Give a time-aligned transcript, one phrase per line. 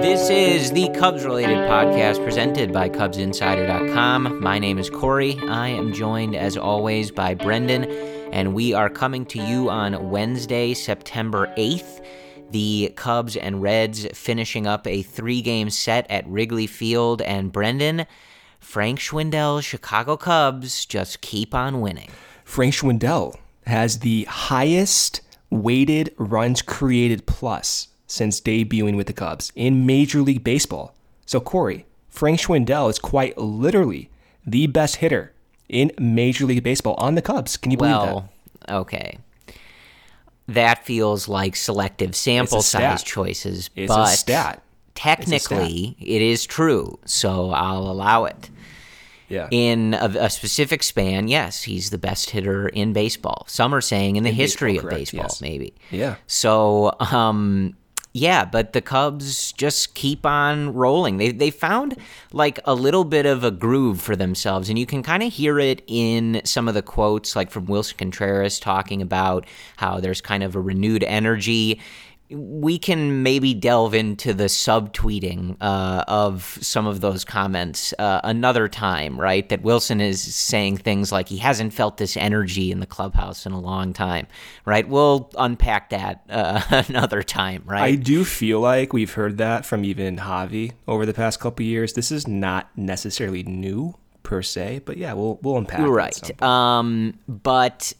[0.00, 4.42] This is the Cubs related podcast presented by CubsInsider.com.
[4.42, 5.38] My name is Corey.
[5.48, 7.84] I am joined, as always, by Brendan,
[8.32, 12.02] and we are coming to you on Wednesday, September 8th.
[12.50, 18.06] The Cubs and Reds finishing up a three game set at Wrigley Field, and Brendan,
[18.58, 22.08] Frank Schwindel, Chicago Cubs just keep on winning.
[22.42, 25.20] Frank Schwindel has the highest
[25.52, 30.94] weighted runs created plus since debuting with the Cubs in Major League Baseball.
[31.26, 34.10] So, Corey, Frank Schwindel is quite literally
[34.46, 35.32] the best hitter
[35.68, 37.56] in Major League Baseball on the Cubs.
[37.56, 38.30] Can you believe well,
[38.66, 38.74] that?
[38.74, 39.18] okay.
[40.48, 44.62] That feels like selective sample size choices, it's but a stat.
[44.94, 48.50] technically it is true, so I'll allow it.
[49.32, 49.48] Yeah.
[49.50, 53.46] In a, a, specific span, yes, he's the best hitter in baseball.
[53.48, 55.40] Some are saying in the In history baseball, of correct, baseball, yes.
[55.40, 55.74] maybe.
[55.90, 56.16] Yeah.
[56.26, 57.74] So, um,
[58.12, 61.16] yeah, but the Cubs just keep on rolling.
[61.16, 61.96] They they found
[62.30, 65.58] like a little bit of a groove for themselves, and you can kind of hear
[65.58, 69.46] it in some of the quotes, like from Willson Contreras talking about
[69.78, 71.80] how there's kind of a renewed energy.
[72.34, 78.68] We can maybe delve into the subtweeting uh, of some of those comments uh, another
[78.68, 79.48] time, right?
[79.48, 83.52] That Willson is saying things like he hasn't felt this energy in the clubhouse in
[83.52, 84.26] a long time,
[84.64, 84.88] right?
[84.88, 87.82] We'll unpack that uh, another time, right?
[87.82, 91.92] I do feel like we've heard that from even Javi over the past couple years.
[91.92, 95.80] This is not necessarily new per se, but yeah, we'll we'll unpack.
[95.80, 97.92] it at some right um but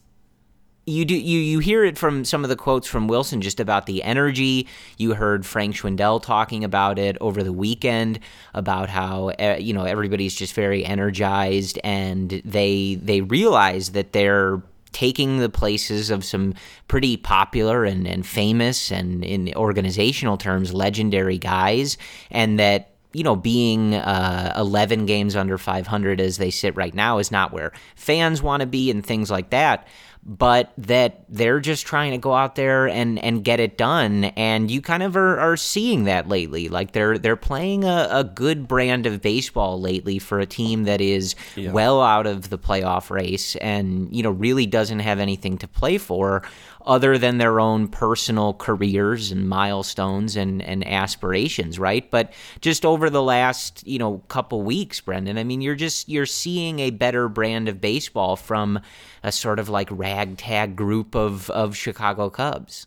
[0.84, 3.86] you do you you hear it from some of the quotes from Willson just about
[3.86, 4.66] the energy.
[4.98, 8.18] You heard Frank Schwindel talking about it over the weekend
[8.54, 14.60] about how uh, you know everybody's just very energized and they they realize that they're
[14.90, 16.54] taking the places of some
[16.86, 21.96] pretty popular and, and famous and in organizational terms legendary guys
[22.30, 27.18] and that you know, being uh, 11 games under 500 as they sit right now
[27.18, 29.86] is not where fans want to be and things like that.
[30.24, 34.70] But that they're just trying to go out there and, and get it done, and
[34.70, 36.68] you kind of are, are seeing that lately.
[36.68, 41.00] Like they're they're playing a, a good brand of baseball lately for a team that
[41.00, 41.34] is
[41.72, 45.98] well out of the playoff race and you know really doesn't have anything to play
[45.98, 46.44] for
[46.86, 52.10] other than their own personal careers and milestones and, and aspirations, right?
[52.10, 56.26] But just over the last, you know, couple weeks, Brendan, I mean, you're just you're
[56.26, 58.80] seeing a better brand of baseball from
[59.22, 62.86] a sort of like ragtag group of, of Chicago Cubs.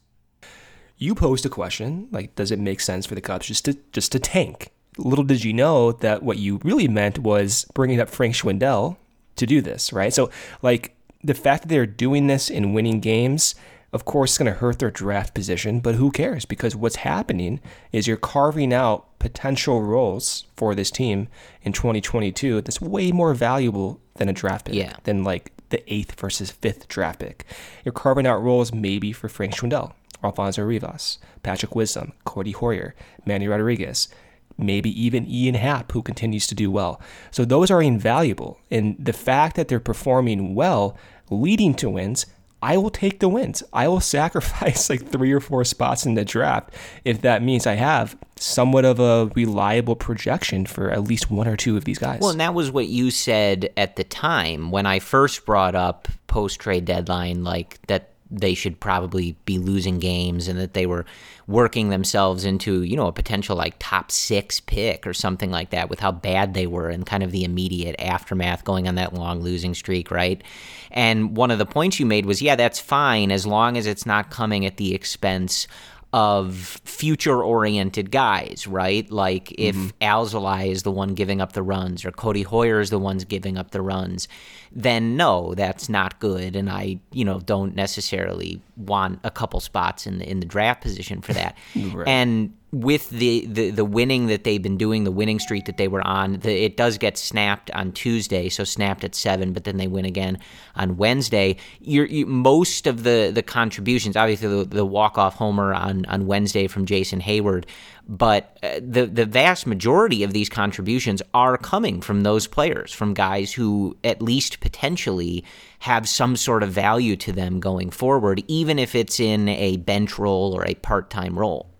[0.97, 4.11] You posed a question like, does it make sense for the Cubs just to just
[4.13, 4.71] to tank?
[4.97, 8.97] Little did you know that what you really meant was bringing up Frank Schwindel
[9.35, 10.13] to do this, right?
[10.13, 10.29] So,
[10.61, 13.55] like the fact that they're doing this and winning games,
[13.95, 16.45] of course, it's going to hurt their draft position, but who cares?
[16.45, 17.59] Because what's happening
[17.91, 21.27] is you're carving out potential roles for this team
[21.63, 24.93] in 2022 that's way more valuable than a draft pick, Yeah.
[25.05, 27.45] than like the eighth versus fifth draft pick.
[27.83, 32.91] You're carving out roles maybe for Frank Schwindel, Alfonso Rivas, Patrick Wisdom, Codi Heuer,
[33.25, 34.09] Manny Rodriguez,
[34.57, 37.01] maybe even Ian Happ, who continues to do well.
[37.31, 38.59] So those are invaluable.
[38.69, 40.97] And the fact that they're performing well,
[41.29, 42.25] leading to wins,
[42.65, 43.61] I will take the wins.
[43.71, 47.75] I will sacrifice like three or four spots in the draft if that means I
[47.75, 52.21] have somewhat of a reliable projection for at least one or two of these guys.
[52.21, 56.07] Well, and that was what you said at the time when I first brought up
[56.25, 61.05] post trade deadline, like that they should probably be losing games and that they were
[61.47, 65.89] working themselves into, you know, a potential like top six pick or something like that
[65.89, 69.41] with how bad they were and kind of the immediate aftermath going on that long
[69.41, 70.43] losing streak, right?
[70.89, 74.05] And one of the points you made was, yeah, that's fine as long as it's
[74.05, 75.67] not coming at the expense
[76.15, 79.11] of future oriented guys, right?
[79.11, 79.89] Like if mm-hmm.
[80.01, 83.57] Alzolay is the one giving up the runs or Codi Heuer is the ones giving
[83.57, 84.29] up the runs,
[84.71, 86.55] then no, that's not good.
[86.55, 90.81] And I, you know, don't necessarily want a couple spots in the in the draft
[90.81, 91.57] position for that.
[92.07, 95.87] And with the, the the winning that they've been doing, the winning streak that they
[95.87, 99.77] were on, the, it does get snapped on Tuesday, so snapped at seven, but then
[99.77, 100.37] they win again
[100.75, 101.55] on Wednesday.
[101.79, 106.27] You're, you, most of the the contributions, obviously the, the walk off homer on on
[106.27, 107.63] Wednesday from Jason Heyward,
[108.09, 113.13] but uh, the the vast majority of these contributions are coming from those players, from
[113.13, 115.45] guys who at least potentially
[115.79, 120.19] have some sort of value to them going forward, even if it's in a bench
[120.19, 121.71] role or a part time role.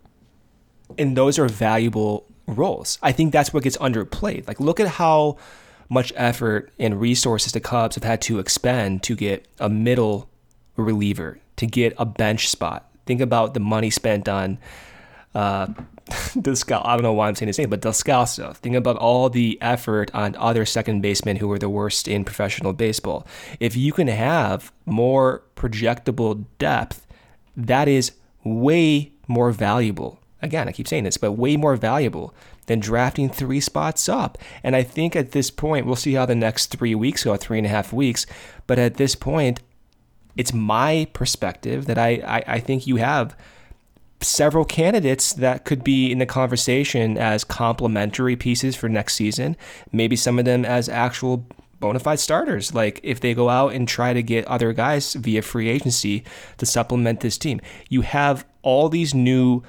[0.98, 3.00] And those are valuable roles.
[3.02, 4.48] I think that's what gets underplayed.
[4.48, 5.38] Like, look at how
[5.90, 10.30] much effort and resources the Cubs have had to expend to get a middle
[10.76, 12.90] reliever, to get a bench spot.
[13.06, 14.58] Think about the money spent on
[15.36, 15.68] uh,
[16.08, 19.58] Descal, I don't know why I'm saying his name, but stuff Think about all the
[19.60, 23.26] effort on other second basemen who were the worst in professional baseball.
[23.60, 27.08] If you can have more projectable depth,
[27.58, 28.12] that is
[28.44, 30.20] way more valuable.
[30.46, 32.34] Again, I keep saying this, but way more valuable
[32.68, 34.38] than drafting three spots up.
[34.64, 37.58] And I think at this point, we'll see how the next three weeks go, three
[37.58, 38.26] and a half weeks.
[38.68, 39.62] But at this point,
[40.38, 43.36] it's my perspective that I, I, I think you have
[44.22, 49.58] several candidates that could be in the conversation as complementary pieces for next season.
[49.92, 51.46] Maybe some of them as actual
[51.80, 52.74] bona fide starters.
[52.74, 56.24] Like if they go out and try to get other guys via free agency
[56.58, 59.62] to supplement this team, you have all these new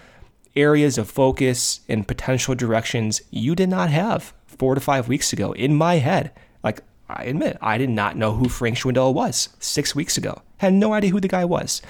[0.57, 5.53] areas of focus and potential directions you did not have four to five weeks ago
[5.53, 6.33] in my head.
[6.65, 10.43] Like I admit, I did not know who Frank Schwindel was six weeks ago.
[10.59, 11.83] Had no idea who the guy was.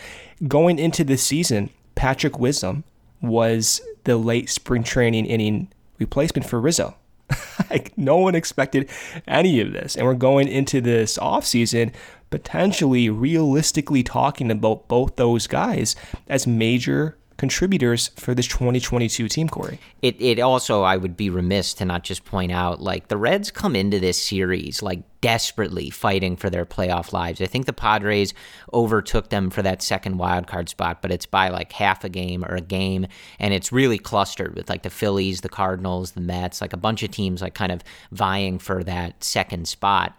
[0.47, 2.85] Going into this season, Patrick Wisdom
[3.23, 6.97] was the late spring training inning replacement for Rizzo.
[7.71, 8.89] like no one expected
[9.27, 9.97] any of this.
[9.97, 11.93] And we're going into this offseason
[12.31, 15.97] potentially realistically talking about both those guys
[16.29, 19.79] as major contributors for this 2022 team, Corey.
[20.03, 23.51] It, it also, I would be remiss to not just point out, like, the Reds
[23.51, 27.41] come into this series, like, desperately fighting for their playoff lives.
[27.41, 28.33] I think the Padres
[28.73, 32.45] overtook them for that second wild card spot, but it's by like half a game
[32.45, 33.07] or a game,
[33.41, 37.03] and it's really clustered with like the Phillies, the Cardinals, the Mets, like a bunch
[37.03, 40.17] of teams, like, kind of vying for that second spot.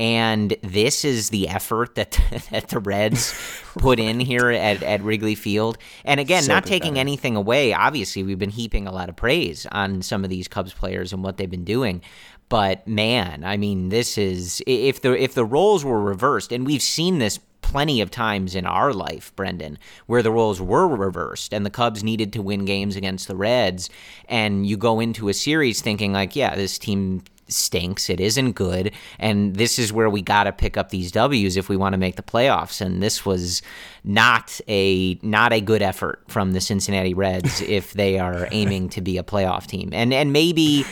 [0.00, 2.18] And this is the effort that
[2.50, 3.34] that the Reds
[3.78, 5.78] put in here at, at Wrigley Field.
[6.04, 7.72] And again, so not taking anything away.
[7.72, 11.22] Obviously, we've been heaping a lot of praise on some of these Cubs players and
[11.22, 12.02] what they've been doing.
[12.48, 16.82] But man, I mean, this is if the if the roles were reversed, and we've
[16.82, 21.64] seen this plenty of times in our life, Brendan, where the roles were reversed and
[21.64, 23.88] the Cubs needed to win games against the Reds,
[24.28, 28.08] and you go into a series thinking like, yeah, this team stinks.
[28.10, 28.92] It isn't good.
[29.18, 31.98] And this is where we got to pick up these W's if we want to
[31.98, 32.80] make the playoffs.
[32.80, 33.62] And this was
[34.04, 39.00] not a not a good effort from the Cincinnati Reds if they are aiming to
[39.00, 39.90] be a playoff team.
[39.92, 40.84] And and maybe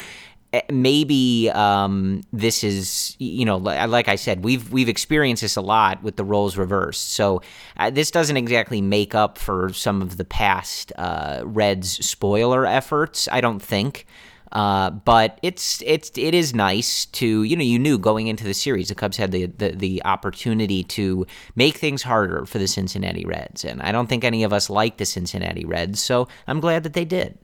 [0.70, 6.02] maybe um, this is you know like I said we've we've experienced this a lot
[6.02, 7.40] with the roles reversed so
[7.78, 13.28] uh, this doesn't exactly make up for some of the past uh, Reds spoiler efforts
[13.32, 14.06] I don't think
[14.52, 18.52] uh, but it's it's it is nice to you know you knew going into the
[18.52, 21.26] series the Cubs had the, the the opportunity to
[21.56, 24.99] make things harder for the Cincinnati Reds, and I don't think any of us like
[24.99, 27.38] the Cincinnati Reds, so I'm glad that they did.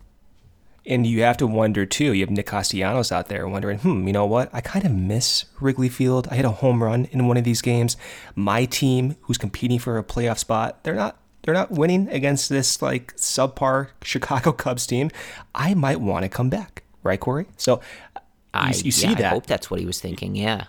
[0.84, 2.12] And you have to wonder too.
[2.14, 4.48] You have Nick Castellanos out there wondering, hmm, you know what?
[4.54, 6.26] I kind of miss Wrigley Field.
[6.30, 7.98] I hit a home run in one of these games.
[8.34, 12.82] My team, who's competing for a playoff spot, they're not they're not winning against this
[12.82, 15.10] like subpar Chicago Cubs team.
[15.54, 17.46] I might want to come back right, Corey?
[17.56, 17.80] So
[18.54, 19.24] I, you, you see yeah, that.
[19.24, 20.36] I hope that's what he was thinking.
[20.36, 20.64] Yeah.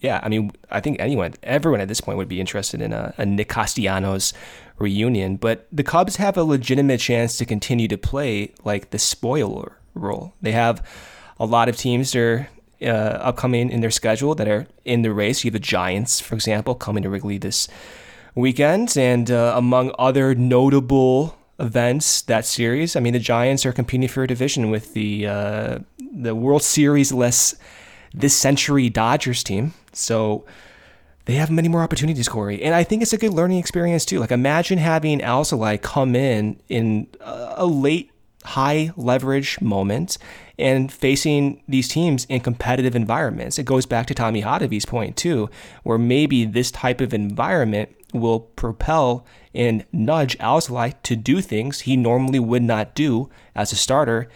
[0.00, 3.14] Yeah, I mean, I think anyone, everyone at this point would be interested in a,
[3.16, 4.34] a Nick Castellanos
[4.78, 9.78] reunion, but the Cubs have a legitimate chance to continue to play like the spoiler
[9.94, 10.34] role.
[10.42, 10.86] They have
[11.40, 12.48] a lot of teams that are
[12.82, 15.44] uh, upcoming in their schedule that are in the race.
[15.44, 17.68] You have the Giants, for example, coming to Wrigley this
[18.34, 22.96] weekend, and uh, among other notable events that series.
[22.96, 27.12] I mean, the Giants are competing for a division with the uh, the World Series
[27.12, 27.54] less
[28.14, 29.74] this century Dodgers team.
[29.92, 30.44] So
[31.26, 32.62] they have many more opportunities, Corey.
[32.62, 34.20] And I think it's a good learning experience too.
[34.20, 38.10] Like imagine having Alzolay come in in a late
[38.44, 40.18] high leverage moment
[40.58, 43.58] and facing these teams in competitive environments.
[43.58, 45.50] It goes back to Tommy Hottovy's point too,
[45.82, 51.96] where maybe this type of environment will propel and nudge Alzolay to do things he
[51.96, 54.28] normally would not do as a starter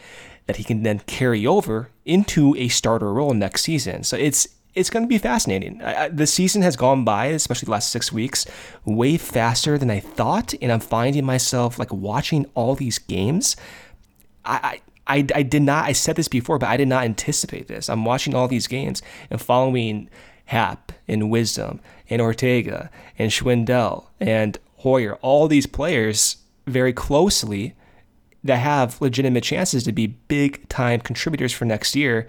[0.47, 4.05] that he can then carry over into a starter role next season.
[4.05, 5.83] So it's it's going to be fascinating.
[5.83, 8.47] I, I, the season has gone by, especially the last six weeks,
[8.85, 13.57] way faster than I thought, and I'm finding myself like watching all these games
[14.45, 17.89] I, I, I did not, I said this before, but I did not anticipate this.
[17.89, 20.09] I'm watching all these games and following
[20.47, 21.81] Happ and Wisdom
[22.11, 27.75] and Ortega and Schwindel and Heuer, all these players very closely
[28.43, 32.27] that have legitimate chances to be big time contributors for next year.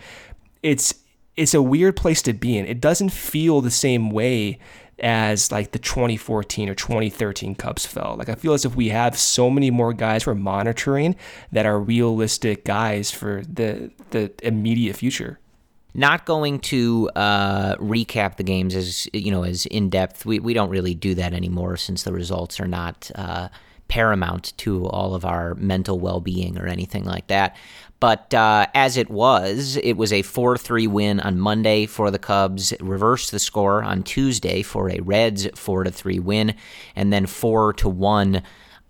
[0.61, 0.93] It's
[1.37, 2.65] it's a weird place to be in.
[2.65, 4.59] It doesn't feel the same way
[4.99, 8.19] as like the 2014 or 2013 Cubs felt.
[8.19, 11.15] Like I feel as if we have so many more guys we're monitoring
[11.51, 15.39] that are realistic guys for the the immediate future.
[15.93, 20.25] Not going to uh, recap the games as you know as in depth.
[20.25, 23.11] We we don't really do that anymore since the results are not.
[23.15, 23.49] Uh,
[23.91, 27.57] paramount to all of our mental well being or anything like that.
[27.99, 32.17] But uh, as it was, it was a 4 3 win on Monday for the
[32.17, 36.55] Cubs, reversed the score on Tuesday for a Reds 4 3 win,
[36.95, 38.41] and then 4 1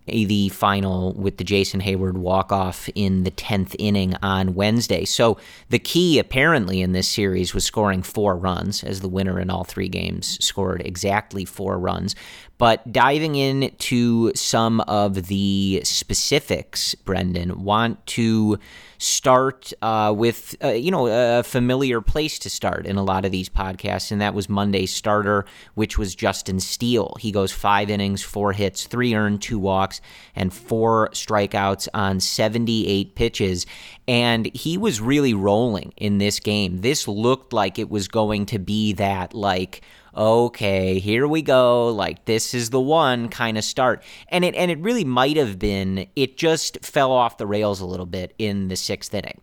[0.06, 5.06] the final with the Jason Heyward walk off in the 10th inning on Wednesday.
[5.06, 5.38] So
[5.70, 9.64] the key apparently in this series was scoring four runs, as the winner in all
[9.64, 12.16] three games scored exactly four runs.
[12.62, 18.60] But diving into some of the specifics, Brendan, want to
[19.00, 23.32] start uh, with uh, you know a familiar place to start in a lot of
[23.32, 27.18] these podcasts, and that was Monday's starter, which was Justin Steele.
[27.20, 30.00] He goes five innings, four hits, three earned, two walks,
[30.36, 33.66] and four strikeouts on 78 pitches,
[34.08, 36.82] and he was really rolling in this game.
[36.82, 39.82] This looked like it was going to be that like
[40.16, 44.04] okay, here we go, like this is the one kind of start.
[44.28, 47.86] And it and it really might have been it just fell off the rails a
[47.86, 49.42] little bit in the 6th inning.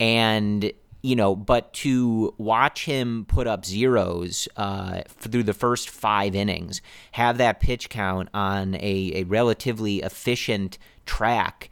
[0.00, 0.72] And
[1.04, 6.80] you know, but to watch him put up zeros uh, through the first five innings,
[7.12, 11.68] have that pitch count on a, a relatively efficient track,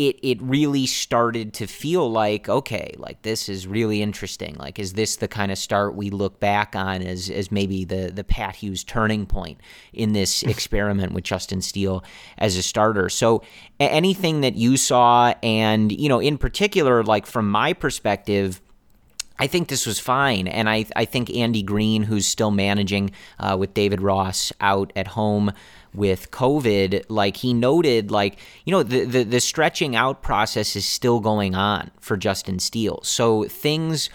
[0.00, 4.56] it it really started to feel like okay, like this is really interesting.
[4.58, 8.10] Like, is this the kind of start we look back on as as maybe the
[8.10, 9.60] the Pat Hughes turning point
[9.92, 12.02] in this experiment with Justin Steele
[12.38, 13.10] as a starter?
[13.10, 13.42] So,
[13.78, 18.62] anything that you saw, and you know, in particular, like from my perspective.
[19.42, 20.48] I think this was fine.
[20.48, 25.06] And I, I think Andy Green, who's still managing uh, with David Ross out at
[25.06, 25.50] home,
[25.94, 30.86] with COVID, like he noted, like, you know, the, the, the stretching out process is
[30.86, 33.00] still going on for Justin Steele.
[33.02, 34.10] So things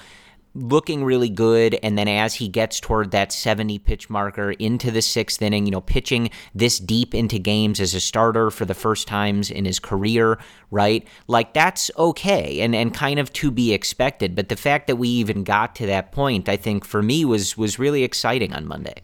[0.56, 1.78] looking really good.
[1.84, 5.72] And then as he gets toward that 70 pitch marker into the sixth inning, you
[5.72, 9.80] know, pitching this deep into games as a starter for the first times in his
[9.80, 10.40] career,
[10.72, 11.06] right?
[11.28, 14.34] Like that's okay and, and kind of to be expected.
[14.34, 17.58] But the fact that we even got to that point, I think for me was
[17.58, 19.02] was really exciting on Monday.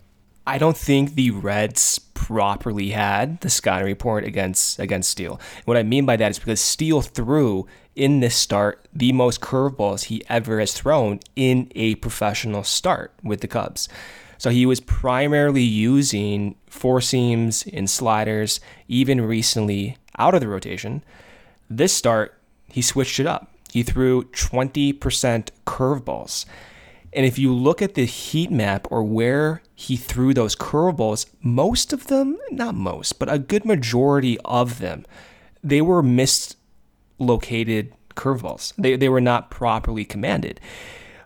[0.48, 5.42] I don't think the Reds properly had the scouting report against against Steele.
[5.66, 10.04] What I mean by that is because Steele threw in this start the most curveballs
[10.04, 13.90] he ever has thrown in a professional start with the Cubs.
[14.38, 21.04] So he was primarily using four seams and sliders, even recently out of the rotation.
[21.72, 22.38] This start,
[22.68, 23.52] he switched it up.
[23.72, 26.46] He threw 20% curveballs.
[27.14, 31.92] And if you look at the heat map or where he threw those curveballs, most
[31.92, 35.06] of them, not most, but a good majority of them,
[35.64, 38.74] they were mislocated curveballs.
[38.78, 40.62] They, they were not properly commanded.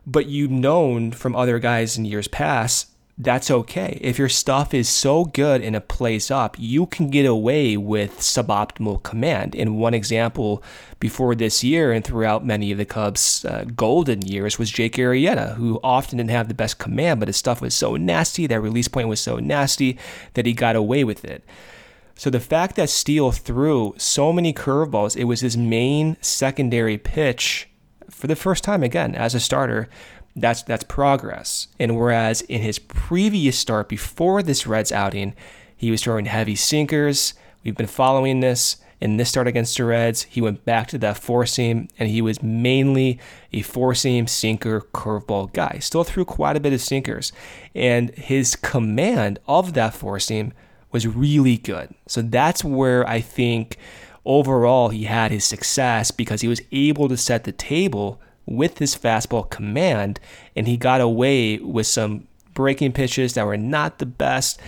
[0.07, 3.97] But you've known from other guys in years past that's okay.
[4.01, 8.19] If your stuff is so good and it plays up, you can get away with
[8.19, 9.55] suboptimal command.
[9.55, 10.61] And one example
[10.99, 15.55] before this year and throughout many of the Cubs' uh, golden years was Jake Arrieta,
[15.55, 18.89] who often didn't have the best command, but his stuff was so nasty, that release
[18.89, 19.97] point was so nasty
[20.33, 21.45] that he got away with it.
[22.15, 27.69] So the fact that Steele threw so many curveballs, it was his main secondary pitch
[28.09, 29.89] for the first time again as a starter
[30.35, 31.67] that's that's progress.
[31.79, 35.33] And whereas in his previous start before this Reds outing,
[35.75, 37.33] he was throwing heavy sinkers.
[37.63, 38.77] We've been following this.
[39.01, 42.21] In this start against the Reds, he went back to that four seam, and he
[42.21, 43.19] was mainly
[43.51, 45.79] a four seam sinker curveball guy.
[45.79, 47.33] Still threw quite a bit of sinkers,
[47.75, 50.53] and his command of that four seam
[50.91, 51.93] was really good.
[52.07, 53.77] So that's where I think
[54.23, 58.95] overall he had his success because he was able to set the table with his
[58.95, 60.19] fastball command,
[60.55, 64.59] and he got away with some breaking pitches that were not the best.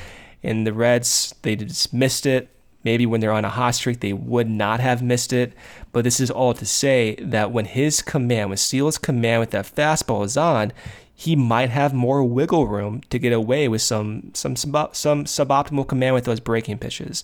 [0.44, 2.50] And the Reds, they just missed it.
[2.84, 5.54] Maybe when they're on a hot streak, they would not have missed it.
[5.92, 9.66] But this is all to say that when his command, when Steele's command with that
[9.66, 10.72] fastball is on,
[11.14, 16.14] he might have more wiggle room to get away with some some some suboptimal command
[16.14, 17.24] with those breaking pitches.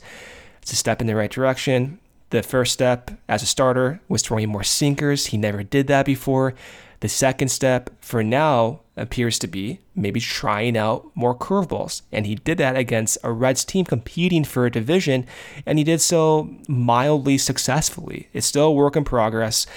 [0.63, 1.99] It's a step in the right direction
[2.33, 5.27] The first step as a starter was throwing more sinkers.
[5.27, 6.55] He never did that before.
[7.01, 12.01] The second step for now appears to be maybe trying out more curveballs.
[12.11, 15.27] And he did that against a Reds team competing for a division,
[15.67, 18.29] and he did so mildly successfully.
[18.33, 19.67] It's still a work in progress.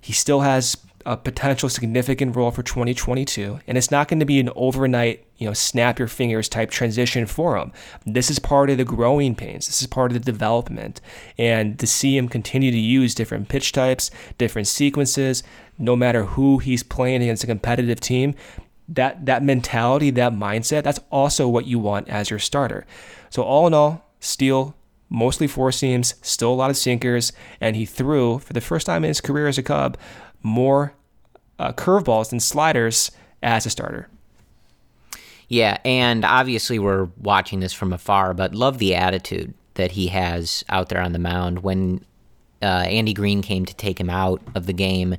[0.00, 3.60] He still has a potential significant role for 2022.
[3.66, 7.24] And it's not going to be an overnight, you know, snap your fingers type transition
[7.24, 7.72] for him.
[8.04, 9.66] This is part of the growing pains.
[9.66, 11.00] This is part of the development.
[11.38, 15.42] And to see him continue to use different pitch types, different sequences,
[15.78, 18.34] no matter who he's playing against a competitive team,
[18.86, 22.84] that that mentality, that mindset, that's also what you want as your starter.
[23.30, 24.74] So all in all, Steele
[25.10, 29.04] mostly four seams, still a lot of sinkers, and he threw for the first time
[29.04, 29.96] in his career as a Cub
[30.42, 30.92] more
[31.58, 33.10] uh, curveballs and sliders
[33.42, 34.08] as a starter.
[35.48, 40.64] Yeah, and obviously we're watching this from afar, but love the attitude that he has
[40.68, 41.60] out there on the mound.
[41.60, 42.04] When
[42.60, 45.16] uh, Andy Green came to take him out of the game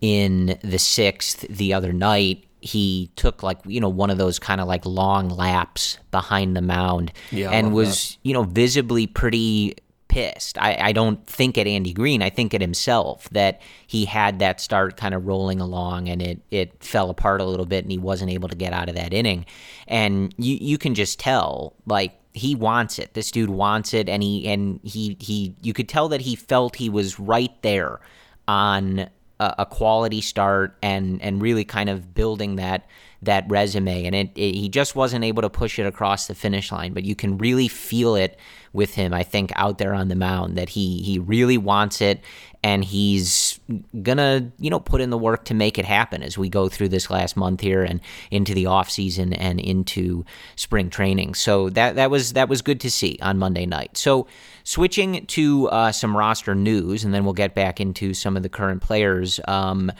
[0.00, 4.60] in the sixth the other night, he took like you know one of those kind
[4.60, 8.18] of like long laps behind the mound yeah, and was that.
[8.22, 9.76] you know visibly pretty
[10.14, 10.56] pissed.
[10.58, 12.22] I, I don't think at Andy Green.
[12.22, 16.40] I think at himself that he had that start kind of rolling along and it,
[16.52, 19.12] it fell apart a little bit and he wasn't able to get out of that
[19.12, 19.44] inning.
[19.88, 23.14] And you, you can just tell, like, he wants it.
[23.14, 26.74] This dude wants it, and he and he he you could tell that he felt
[26.74, 28.00] he was right there
[28.48, 32.88] on a, a quality start and and really kind of building that
[33.24, 34.04] that resume.
[34.04, 37.04] And it, it he just wasn't able to push it across the finish line, but
[37.04, 38.38] you can really feel it
[38.72, 42.20] with him, I think, out there on the mound that he he really wants it
[42.64, 43.60] and he's
[44.02, 46.88] gonna, you know, put in the work to make it happen as we go through
[46.88, 48.00] this last month here and
[48.30, 50.24] into the off season and into
[50.56, 51.34] spring training.
[51.34, 53.98] So that that was that was good to see on Monday night.
[53.98, 54.26] So
[54.64, 58.48] switching to uh, some roster news, and then we'll get back into some of the
[58.48, 59.40] current players.
[59.46, 59.92] Um,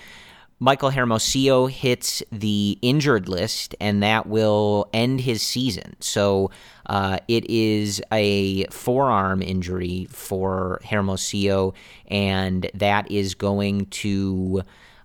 [0.59, 5.97] Michael Hermosillo hits the injured list, and that will end his season.
[6.01, 6.51] So
[6.87, 11.75] uh, it is a forearm injury for Hermosillo,
[12.07, 14.63] and that is going to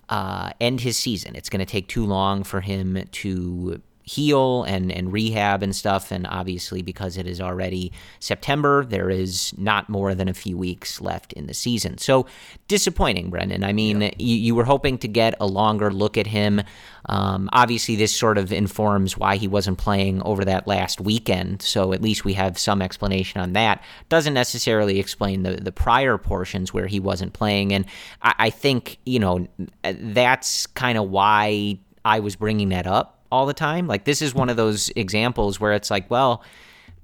[0.08, 1.36] uh, end his season.
[1.36, 6.12] It's going to take too long for him to heal and, and rehab and stuff.
[6.12, 11.00] And obviously, because it is already September, there is not more than a few weeks
[11.00, 12.00] left in the season.
[12.00, 12.26] So
[12.68, 13.64] disappointing, Brendan.
[13.64, 14.12] I mean, yeah.
[14.18, 16.62] you, you were hoping to get a longer look at him.
[17.06, 21.62] Um, obviously, this sort of informs why he wasn't playing over that last weekend.
[21.62, 23.84] So at least we have some explanation on that.
[24.10, 27.74] Doesn't necessarily explain the, the prior portions where he wasn't playing.
[27.74, 27.86] And
[28.24, 29.48] I, I think, you know,
[29.84, 33.88] that's kind of why I was bringing that up all the time.
[33.88, 36.44] Like this is one of those examples where it's like, well,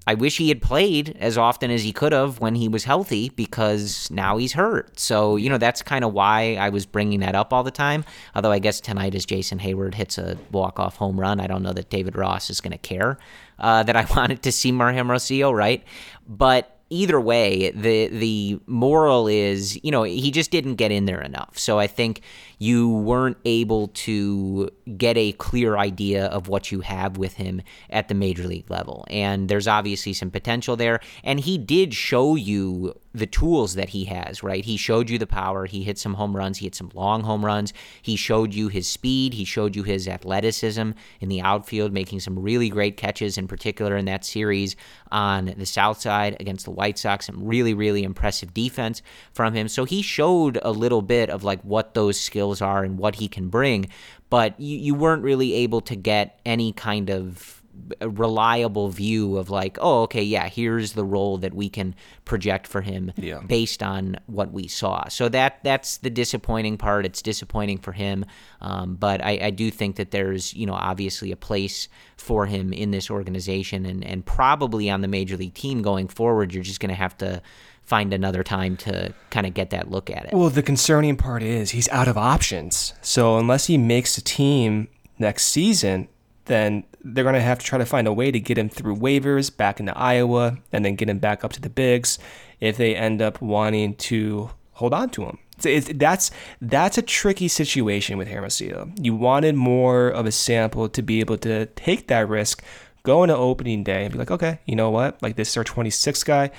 [0.07, 3.29] I wish he had played as often as he could have when he was healthy
[3.29, 4.99] because now he's hurt.
[4.99, 8.05] So, you know, that's kind of why I was bringing that up all the time.
[8.35, 11.73] Although I guess tonight, as Jason Heyward hits a walk-off home run, I don't know
[11.73, 13.17] that David Ross is going to care
[13.57, 15.83] uh, that I wanted to see more Hermosillo, right?
[16.27, 21.21] But either way, the the moral is, you know, he just didn't get in there
[21.21, 21.57] enough.
[21.57, 22.21] So I think
[22.57, 28.07] you weren't able to get a clear idea of what you have with him at
[28.07, 29.05] the major league level.
[29.09, 30.99] And there's obviously some potential there.
[31.23, 34.65] And he did show you the tools that he has, right?
[34.65, 35.65] He showed you the power.
[35.65, 36.57] He hit some home runs.
[36.57, 37.71] He hit some long home runs.
[38.01, 39.33] He showed you his speed.
[39.33, 40.91] He showed you his athleticism
[41.21, 44.75] in the outfield, making some really great catches, in particular in that series
[45.11, 47.27] on the south side against the White Sox.
[47.27, 49.69] Some really, really impressive defense from him.
[49.69, 53.27] So he showed a little bit of like what those skills are and what he
[53.27, 53.88] can bring,
[54.29, 57.62] but you, you weren't really able to get any kind of
[58.01, 62.81] reliable view of like, oh, okay, yeah, here's the role that we can project for
[62.81, 63.41] him yeah.
[63.41, 65.08] based on what we saw.
[65.08, 67.05] So that that's the disappointing part.
[67.05, 68.25] It's disappointing for him,
[68.62, 72.73] um, but I, I, do think that there's you know obviously a place for him
[72.73, 76.53] in this organization and and probably on the major league team going forward.
[76.53, 77.41] You're just going to have to
[77.85, 80.33] find another time to kind of get that look at it.
[80.33, 82.93] Well, the concerning part is he's out of options.
[83.01, 84.87] So unless he makes a team
[85.19, 86.07] next season,
[86.45, 88.95] then they're going to have to try to find a way to get him through
[88.95, 92.17] waivers back into Iowa and then get him back up to the bigs
[92.59, 95.37] if they end up wanting to hold on to him.
[95.63, 98.91] It's, that's that's a tricky situation with Hermosillo.
[98.99, 102.61] You wanted more of a sample to be able to take that risk,
[103.03, 105.21] go into opening day and be like, okay, you know what?
[105.21, 106.51] Like this is our 26th guy.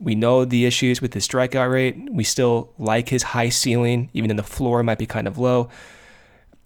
[0.00, 2.08] We know the issues with his strikeout rate.
[2.10, 5.68] We still like his high ceiling, even though the floor might be kind of low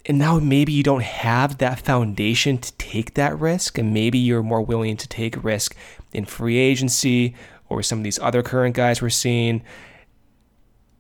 [0.06, 4.42] and now maybe you don't have that foundation to take that risk and maybe you're
[4.42, 5.74] more willing to take risk
[6.12, 7.34] in free agency
[7.68, 9.62] or some of these other current guys we're seeing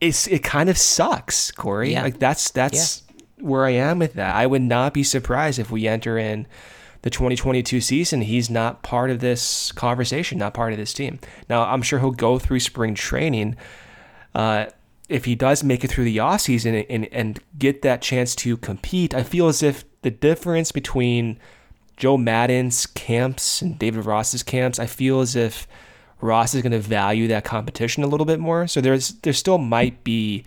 [0.00, 1.92] it's it kind of sucks, Corey.
[1.92, 2.02] Yeah.
[2.02, 3.02] Like that's that's
[3.38, 4.34] where I am with that.
[4.34, 6.46] I would not be surprised if we enter in
[7.04, 11.20] the 2022 season, he's not part of this conversation, not part of this team.
[11.50, 13.56] Now, I'm sure he'll go through spring training.
[14.34, 14.66] Uh,
[15.10, 19.12] if he does make it through the offseason and, and, get that chance to compete,
[19.14, 21.38] I feel as if the difference between
[21.98, 25.68] Joe Maddon's camps and David Ross's camps, I feel as if
[26.22, 28.66] Ross is going to value that competition a little bit more.
[28.66, 30.44] So there's there still might be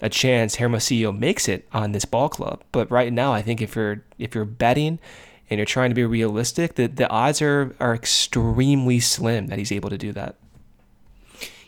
[0.00, 2.64] a chance Hermosillo makes it on this ball club.
[2.72, 5.00] But right now, I think if you're if you're betting
[5.50, 9.72] and you're trying to be realistic, the, the odds are, are extremely slim that he's
[9.72, 10.36] able to do that.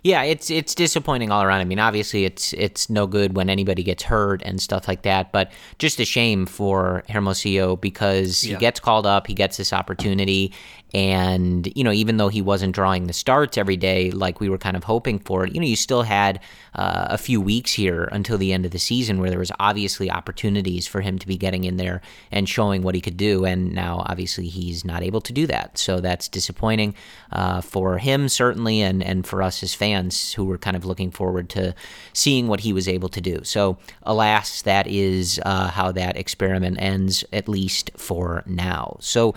[0.02, 1.60] Yeah, it's it's disappointing all around.
[1.60, 5.30] I mean, obviously, it's it's no good when anybody gets hurt and stuff like that.
[5.30, 10.54] But just a shame for Hermosillo because he gets called up, he gets this opportunity,
[10.92, 14.58] and you know, even though he wasn't drawing the starts every day like we were
[14.58, 16.40] kind of hoping for, you know, you still had
[16.74, 20.10] uh, a few weeks here until the end of the season where there was obviously
[20.10, 22.00] opportunities for him to be getting in there
[22.30, 23.44] and showing what he could do.
[23.44, 25.78] And now, obviously, he's not able to do that.
[25.78, 26.94] So that's disappointing
[27.32, 31.10] uh, for him certainly, and and for us as fans who were kind of looking
[31.10, 31.74] forward to
[32.12, 33.40] seeing what he was able to do.
[33.44, 38.96] So alas, that is uh, how that experiment ends, at least for now.
[39.00, 39.34] So.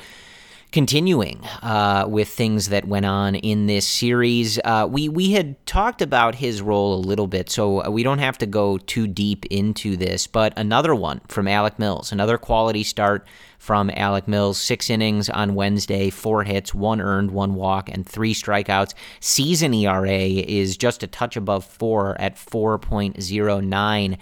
[0.74, 6.02] Continuing uh, with things that went on in this series, uh, we we had talked
[6.02, 9.96] about his role a little bit, so we don't have to go too deep into
[9.96, 10.26] this.
[10.26, 13.28] But another one from Alec Mills, another quality start
[13.60, 14.58] from Alec Mills.
[14.58, 18.96] Six innings on Wednesday, four hits, one earned, one walk, and three strikeouts.
[19.20, 24.18] Season ERA is just a touch above four at 4.09.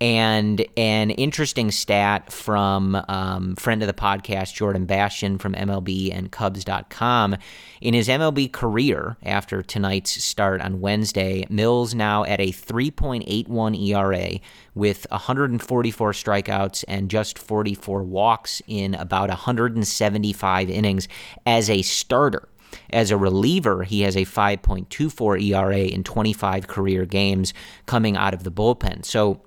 [0.00, 6.32] And an interesting stat from um, friend of the podcast, Jordan Bastian from MLB and
[6.32, 7.36] Cubs.com.
[7.82, 14.40] In his MLB career, after tonight's start on Wednesday, Mills now at a 3.81 ERA
[14.74, 21.08] with 144 strikeouts and just 44 walks in about 175 innings
[21.44, 22.48] as a starter.
[22.90, 27.52] As a reliever, he has a 5.24 ERA in 25 career games
[27.86, 29.04] coming out of the bullpen.
[29.04, 29.42] So,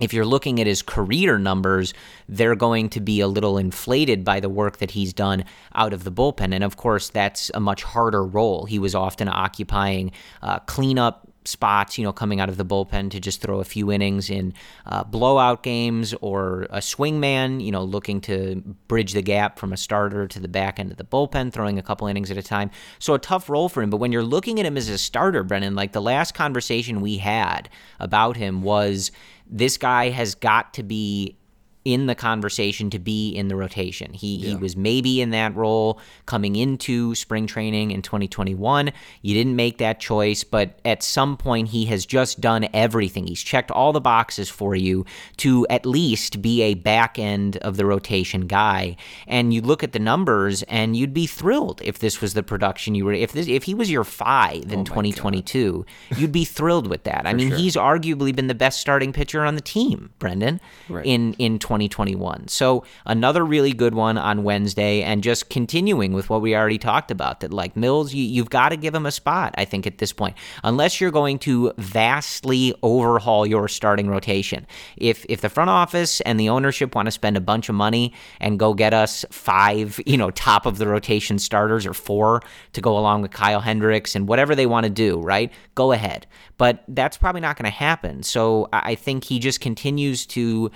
[0.00, 1.94] if you're looking at his career numbers,
[2.28, 6.04] they're going to be a little inflated by the work that he's done out of
[6.04, 6.54] the bullpen.
[6.54, 8.64] And of course, that's a much harder role.
[8.64, 13.20] He was often occupying uh, cleanup spots, you know, coming out of the bullpen to
[13.20, 14.52] just throw a few innings in
[14.86, 19.76] uh, blowout games or a swingman, you know, looking to bridge the gap from a
[19.76, 22.70] starter to the back end of the bullpen, throwing a couple innings at a time.
[22.98, 23.90] So a tough role for him.
[23.90, 27.18] But when you're looking at him as a starter, Brendan, like the last conversation we
[27.18, 29.10] had about him was
[29.46, 31.36] this guy has got to be
[31.84, 34.12] in the conversation to be in the rotation.
[34.12, 38.92] He he was maybe in that role coming into spring training in 2021.
[39.22, 43.26] You didn't make that choice, but at some point he has just done everything.
[43.26, 45.06] He's checked all the boxes for you
[45.38, 48.96] to at least be a back end of the rotation guy.
[49.26, 52.94] And you look at the numbers and you'd be thrilled if this was the production
[52.94, 57.04] you were if this if he was your 5 in 2022, you'd be thrilled with
[57.04, 57.26] that.
[57.26, 61.06] I mean, he's arguably been the best starting pitcher on the team, Brendan, Right.
[61.06, 62.48] in in 2021.
[62.48, 67.12] So another really good one on Wednesday, and just continuing with what we already talked
[67.12, 67.38] about.
[67.40, 69.54] That like Mills, you, you've got to give him a spot.
[69.56, 74.66] I think at this point, unless you're going to vastly overhaul your starting rotation.
[74.96, 78.14] If if the front office and the ownership want to spend a bunch of money
[78.40, 82.80] and go get us five, you know, top of the rotation starters or four to
[82.80, 85.52] go along with Kyle Hendricks and whatever they want to do, right?
[85.76, 86.26] Go ahead.
[86.58, 88.24] But that's probably not going to happen.
[88.24, 90.70] So I think he just continues to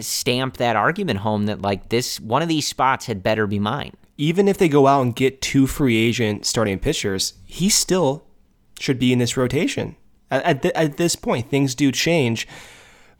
[0.00, 3.92] stamp that argument home that like this one of these spots had better be mine.
[4.16, 8.24] Even if they go out and get two free agent starting pitchers, he still
[8.78, 9.96] should be in this rotation.
[10.30, 12.46] At, at, th- at this point, things do change,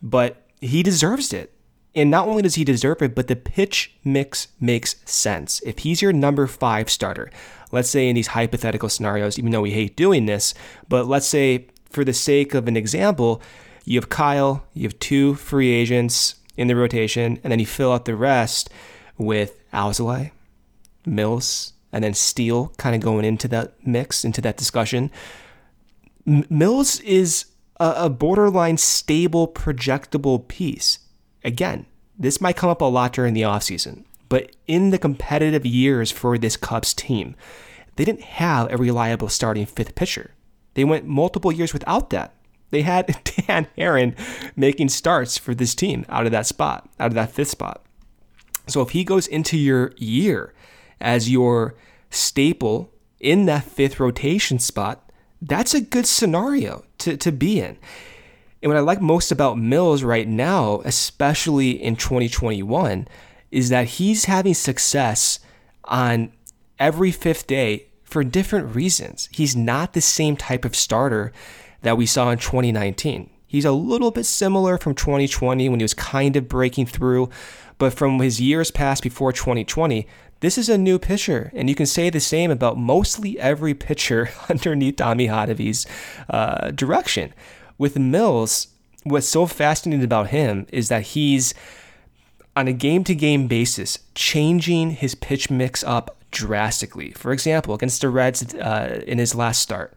[0.03, 1.53] but he deserves it.
[1.95, 5.61] And not only does he deserve it, but the pitch mix makes sense.
[5.65, 7.31] If he's your number five starter,
[7.73, 10.55] let's say in these hypothetical scenarios, even though we hate doing this,
[10.89, 13.43] but let's say for the sake of an example,
[13.85, 17.91] you have Kyle, you have two free agents in the rotation, and then you fill
[17.91, 18.69] out the rest
[19.17, 20.31] with Alzolay,
[21.07, 25.11] Mills, and then Steele kind of going into that mix, into that discussion.
[26.27, 27.47] M- Mills is
[27.81, 30.99] a, a borderline stable, projectable piece.
[31.43, 31.87] Again,
[32.19, 36.37] this might come up a lot during the offseason, but in the competitive years for
[36.37, 37.37] this Cubs team,
[37.97, 40.33] they didn't have a reliable starting fifth pitcher.
[40.75, 42.35] They went multiple years without that.
[42.71, 43.07] They had
[43.47, 44.17] Dan Haren
[44.57, 47.85] making starts for this team out of that spot, out of that fifth spot.
[48.67, 50.55] So if he goes into your year
[51.01, 51.75] as your
[52.11, 55.11] staple in that fifth rotation spot,
[55.43, 57.79] that's a good scenario to, to be in.
[58.63, 63.09] And what I like most about Mills right now, especially in 2021,
[63.51, 65.41] is that he's having success
[65.85, 66.33] on
[66.79, 69.29] every fifth day for different reasons.
[69.33, 71.33] He's not the same type of starter
[71.83, 73.31] that we saw in 2019.
[73.47, 77.31] He's a little bit similar from 2020 when he was kind of breaking through,
[77.79, 80.07] but from his years past before 2020,
[80.41, 84.31] this is a new pitcher, and you can say the same about mostly every pitcher
[84.49, 85.87] underneath Tommy Hottovy's
[86.31, 87.35] uh, direction.
[87.77, 88.69] With Mills,
[89.05, 91.53] what's so fascinating about him is that he's
[92.57, 97.11] on a game to game basis changing his pitch mix up drastically.
[97.13, 99.95] For example, against the Reds uh, in his last start,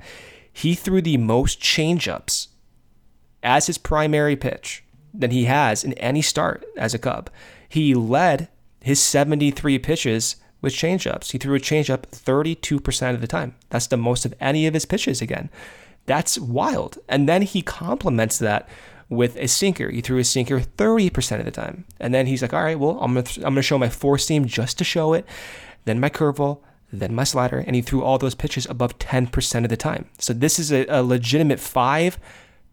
[0.54, 2.48] he threw the most changeups
[3.42, 7.30] as his primary pitch than he has in any start as a Cub.
[7.68, 8.48] He led
[8.82, 11.32] his 73 pitches with changeups.
[11.32, 13.56] He threw a changeup 32% of the time.
[13.70, 15.50] That's the most of any of his pitches again.
[16.06, 16.98] That's wild.
[17.10, 18.70] And then he complements that
[19.10, 19.90] with a sinker.
[19.90, 21.86] He threw a sinker 30% of the time.
[22.00, 24.18] And then he's like, all right, well, I'm going to going to show my four
[24.18, 25.26] seam just to show it
[25.86, 26.60] then my curveball,
[26.94, 30.10] then my slider, and he threw all those pitches above 10% of the time.
[30.20, 32.20] So this is a, a legitimate five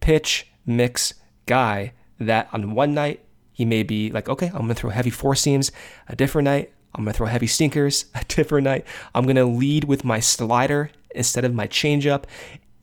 [0.01, 1.15] pitch mix
[1.47, 5.35] guy that on one night he may be like, okay, I'm gonna throw heavy four
[5.35, 5.73] seams.
[6.09, 8.07] A different night, I'm gonna throw heavy sinkers.
[8.15, 12.25] A different night, I'm gonna lead with my slider instead of my changeup.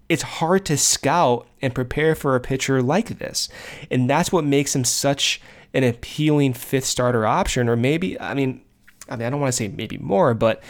[0.09, 3.49] It's hard to scout and prepare for a pitcher like this.
[3.91, 5.41] And that's what makes him such
[5.73, 7.67] an appealing fifth starter option.
[7.67, 8.61] Or maybe, I mean,
[9.09, 10.63] I mean, I don't want to say maybe more, but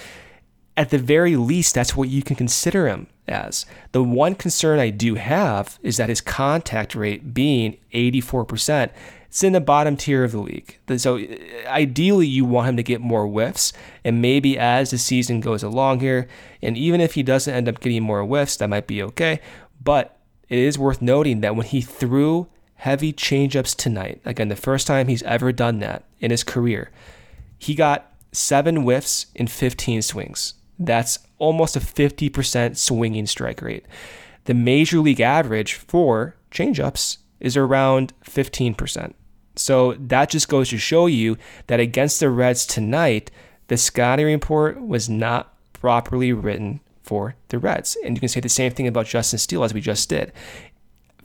[0.78, 3.66] at the very least, that's what you can consider him as.
[3.94, 8.92] The one concern I do have is that his contact rate being 84%,
[9.28, 10.78] it's in the bottom tier of the league.
[10.98, 11.26] So uh,
[11.66, 13.74] ideally, you want him to get more whiffs.
[14.04, 16.28] And maybe as the season goes along here,
[16.62, 19.42] and even if he doesn't end up getting more whiffs, that might be okay.
[19.84, 24.86] But it is worth noting that when he threw heavy changeups tonight, again, the first
[24.86, 26.92] time he's ever done that in his career,
[27.58, 30.54] he got seven whiffs in 15 swings.
[30.80, 33.86] That's almost a 50% swinging strike rate.
[34.46, 39.14] The major league average for changeups is around 15%.
[39.56, 41.38] So that just goes to show you
[41.68, 43.32] that against the Reds tonight,
[43.68, 47.98] the scouting report was not properly written for the Reds.
[48.04, 50.32] And you can say the same thing about Justin Steele as we just did.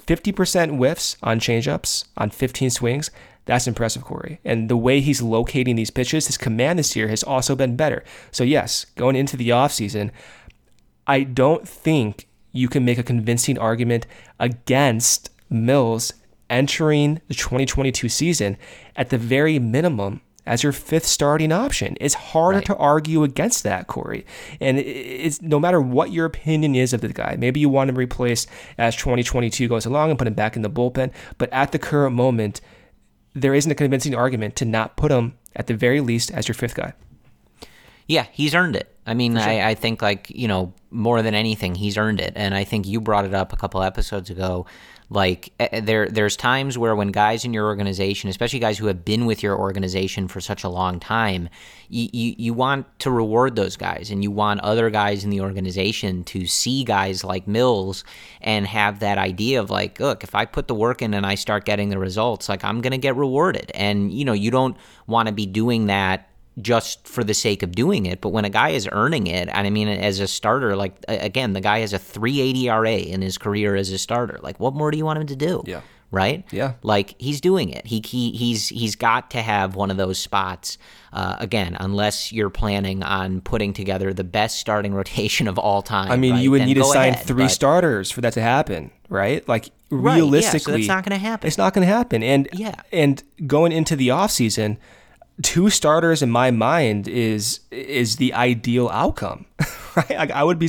[0.07, 3.11] 50% whiffs on changeups on 15 swings.
[3.45, 4.41] That's impressive, Corey.
[4.45, 8.05] And the way he's locating these pitches, his command this year has also been better.
[8.31, 10.11] So, yes, going into the offseason,
[11.07, 14.07] I don't think you can make a convincing argument
[14.39, 16.13] against Mills
[16.49, 18.57] entering the 2022 season
[18.95, 21.97] at the very minimum as your fifth starting option.
[22.01, 22.67] It's harder right.
[22.67, 24.27] to argue against that, Corey.
[24.61, 27.37] And it's no matter what your opinion is of the guy.
[27.39, 30.71] Maybe you want him replaced as 2022 goes along and put him back in the
[30.71, 32.61] bullpen, but at the current moment,
[33.35, 36.55] there isn't a convincing argument to not put him at the very least as your
[36.55, 36.93] fifth guy.
[38.07, 38.95] Yeah, he's earned it.
[39.07, 39.43] I mean, sure.
[39.43, 42.33] I, I think like you know more than anything, he's earned it.
[42.37, 44.67] And I think you brought it up a couple episodes ago.
[45.13, 48.87] Like eh, eh, there, there's times where when guys in your organization, especially guys who
[48.87, 51.51] have been with your organization for such a long time,
[51.91, 55.43] you, you, you want to reward those guys, and you want other guys in the
[55.43, 58.05] organization to see guys like Mills
[58.41, 61.35] and have that idea of like, look, if I put the work in and I
[61.35, 63.71] start getting the results, like I'm gonna get rewarded.
[63.75, 67.73] And you know, you don't want to be doing that just for the sake of
[67.73, 68.21] doing it.
[68.21, 71.53] But when a guy is earning it, and I mean, as a starter, like again,
[71.53, 74.39] the guy has a 380 RA in his career as a starter.
[74.43, 75.63] Like, what more do you want him to do?
[75.67, 75.81] Yeah.
[76.11, 76.45] Right.
[76.51, 76.75] Yeah.
[76.83, 77.87] Like he's doing it.
[77.87, 80.77] He, he he's he's got to have one of those spots.
[81.11, 86.13] Uh, again, unless you're planning on putting together the best starting rotation of all time.
[86.13, 86.43] I mean, right?
[86.43, 87.51] you would then need to sign ahead, three but...
[87.51, 89.47] starters for that to happen, right?
[89.49, 91.47] Like right, realistically, yeah, so that's not going to happen.
[91.47, 92.23] It's not going to happen.
[92.23, 94.77] And yeah, and going into the off season
[95.41, 99.47] two starters in my mind is is the ideal outcome,
[99.97, 100.11] right?
[100.11, 100.69] Like I would be,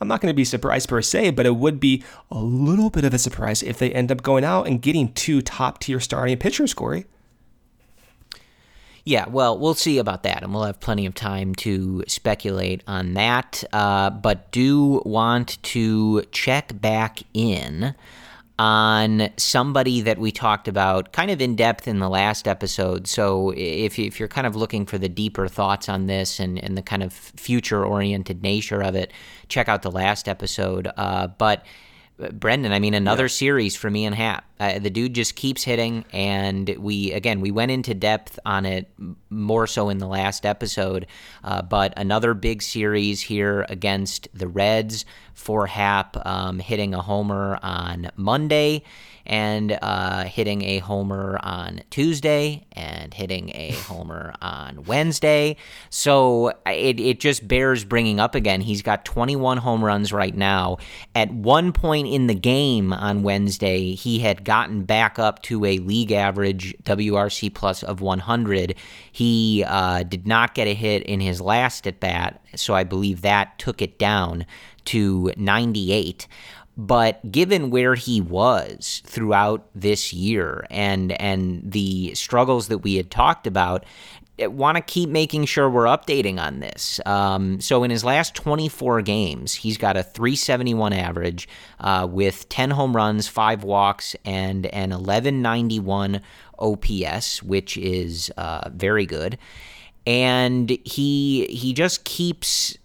[0.00, 3.04] I'm not going to be surprised per se, but it would be a little bit
[3.04, 6.38] of a surprise if they end up going out and getting two top tier starting
[6.38, 7.06] pitchers, Corey.
[9.04, 13.14] Yeah, well, we'll see about that, and we'll have plenty of time to speculate on
[13.14, 13.62] that.
[13.72, 17.94] Uh, but do want to check back in
[18.58, 23.06] on somebody that we talked about kind of in depth in the last episode.
[23.06, 26.76] So if, if you're kind of looking for the deeper thoughts on this and, and
[26.76, 29.12] the kind of future oriented nature of it,
[29.48, 30.88] check out the last episode.
[30.96, 31.66] Uh, but
[32.18, 33.28] Brendan, I mean, another yeah.
[33.28, 34.44] series for me and Happ.
[34.58, 38.90] uh, the dude just keeps hitting, and we again we went into depth on it
[39.28, 41.06] more so in the last episode.
[41.44, 47.58] Uh, but another big series here against the Reds for Happ, um, hitting a homer
[47.62, 48.82] on Monday
[49.26, 55.56] and uh, hitting a homer on Tuesday and hitting a homer on Wednesday.
[55.90, 58.60] So it, it just bears bringing up again.
[58.60, 60.78] He's got 21 home runs right now.
[61.14, 65.78] At one point in the game on Wednesday, he had gotten back up to a
[65.78, 68.74] league average WRC plus of 100.
[69.10, 73.22] He uh, did not get a hit in his last at bat, so I believe
[73.22, 74.46] that took it down
[74.86, 76.26] to 98
[76.76, 83.10] but given where he was throughout this year and and the struggles that we had
[83.10, 83.84] talked about
[84.38, 87.00] want to keep making sure we're updating on this.
[87.06, 91.48] Um, so in his last 24 games, he's got a 371 average
[91.80, 96.20] uh, with 10 home runs, five walks, and an 1191
[96.58, 99.38] OPS, which is uh, very good.
[100.06, 102.76] And he he just keeps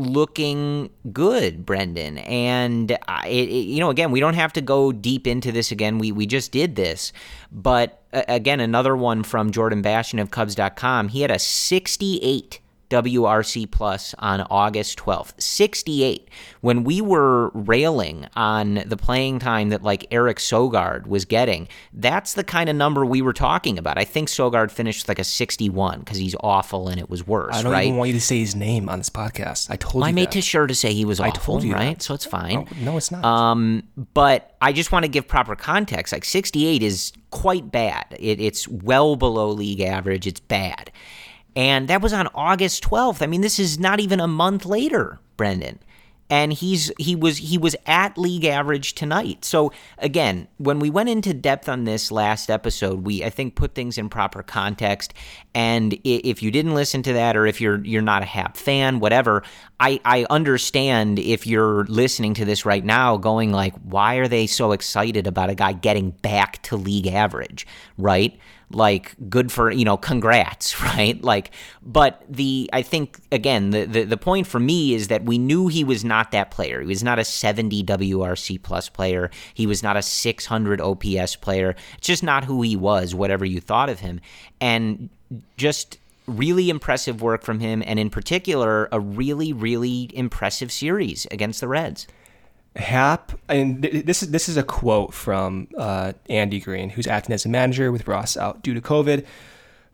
[0.00, 2.18] looking good, Brendan.
[2.18, 2.90] And
[3.24, 5.98] it, you know, again, we don't have to go deep into this again.
[5.98, 7.12] We we just did this,
[7.52, 11.08] but uh, again, another one from Jordan Bastian of Cubs.com.
[11.08, 12.60] He had a 68
[12.90, 15.40] WRC Plus on August 12th.
[15.40, 16.28] 68.
[16.60, 22.34] When we were railing on the playing time that like Eric Sogard was getting, that's
[22.34, 23.96] the kind of number we were talking about.
[23.96, 27.62] I think Sogard finished like a 61 because he's awful and it was worse, I
[27.62, 27.86] don't right?
[27.86, 29.70] even want you to say his name on this podcast.
[29.70, 30.32] I told I you made that.
[30.32, 31.96] to sure to say he was awful, I told you right?
[31.96, 32.02] that.
[32.02, 32.66] So it's fine.
[32.70, 33.24] Oh, no, it's not.
[33.24, 36.12] Um, but I just want to give proper context.
[36.12, 38.16] Like 68 is quite bad.
[38.18, 40.26] It, it's well below league average.
[40.26, 40.90] It's bad.
[41.56, 43.22] And that was on August 12th.
[43.22, 45.78] I mean, this is not even a month later, Brendan.
[46.32, 49.44] And he's he was he was at league average tonight.
[49.44, 53.74] So again, when we went into depth on this last episode, we I think put
[53.74, 55.12] things in proper context.
[55.56, 59.00] And if you didn't listen to that, or if you're you're not a Happ fan,
[59.00, 59.42] whatever,
[59.80, 64.46] I I understand if you're listening to this right now, going like, why are they
[64.46, 67.66] so excited about a guy getting back to league average,
[67.98, 68.38] right?
[68.72, 71.22] Like good for you know congrats right?
[71.22, 71.50] Like
[71.82, 75.68] but the i think again the, the the point for me is that we knew
[75.68, 76.80] he was not that player.
[76.80, 79.30] He was not a 70 wrc plus player.
[79.54, 81.74] He was not a 600 ops player.
[81.98, 84.20] It's just not who he was whatever you thought of him.
[84.60, 85.10] And
[85.56, 91.60] just really impressive work from him and in particular a really really impressive series against
[91.60, 92.06] the reds
[92.76, 97.34] Happ, and th- this is this is a quote from uh, Andy Green, who's acting
[97.34, 99.26] as a manager with Ross out due to COVID.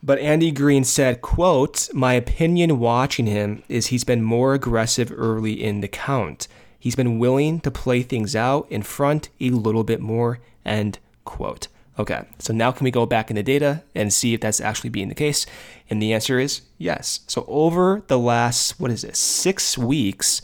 [0.03, 5.53] But Andy Green said, "quote My opinion watching him is he's been more aggressive early
[5.62, 6.49] in the count.
[6.79, 11.69] He's been willing to play things out in front a little bit more." End quote.
[11.99, 14.91] Okay, so now can we go back in the data and see if that's actually
[14.91, 15.47] being the case?
[15.89, 17.21] And the answer is yes.
[17.27, 20.43] So over the last what is it, six weeks,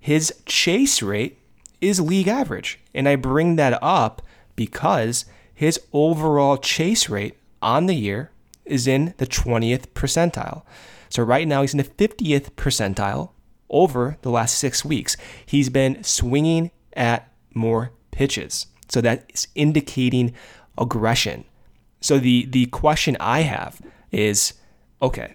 [0.00, 1.38] his chase rate
[1.80, 2.80] is league average.
[2.94, 4.22] And I bring that up
[4.56, 8.30] because his overall chase rate on the year
[8.64, 10.62] is in the 20th percentile.
[11.08, 13.30] So right now he's in the 50th percentile
[13.70, 15.16] over the last six weeks.
[15.44, 18.66] He's been swinging at more pitches.
[18.88, 20.34] So that's indicating
[20.76, 21.44] aggression.
[22.00, 24.54] So the, the question I have is
[25.00, 25.34] okay,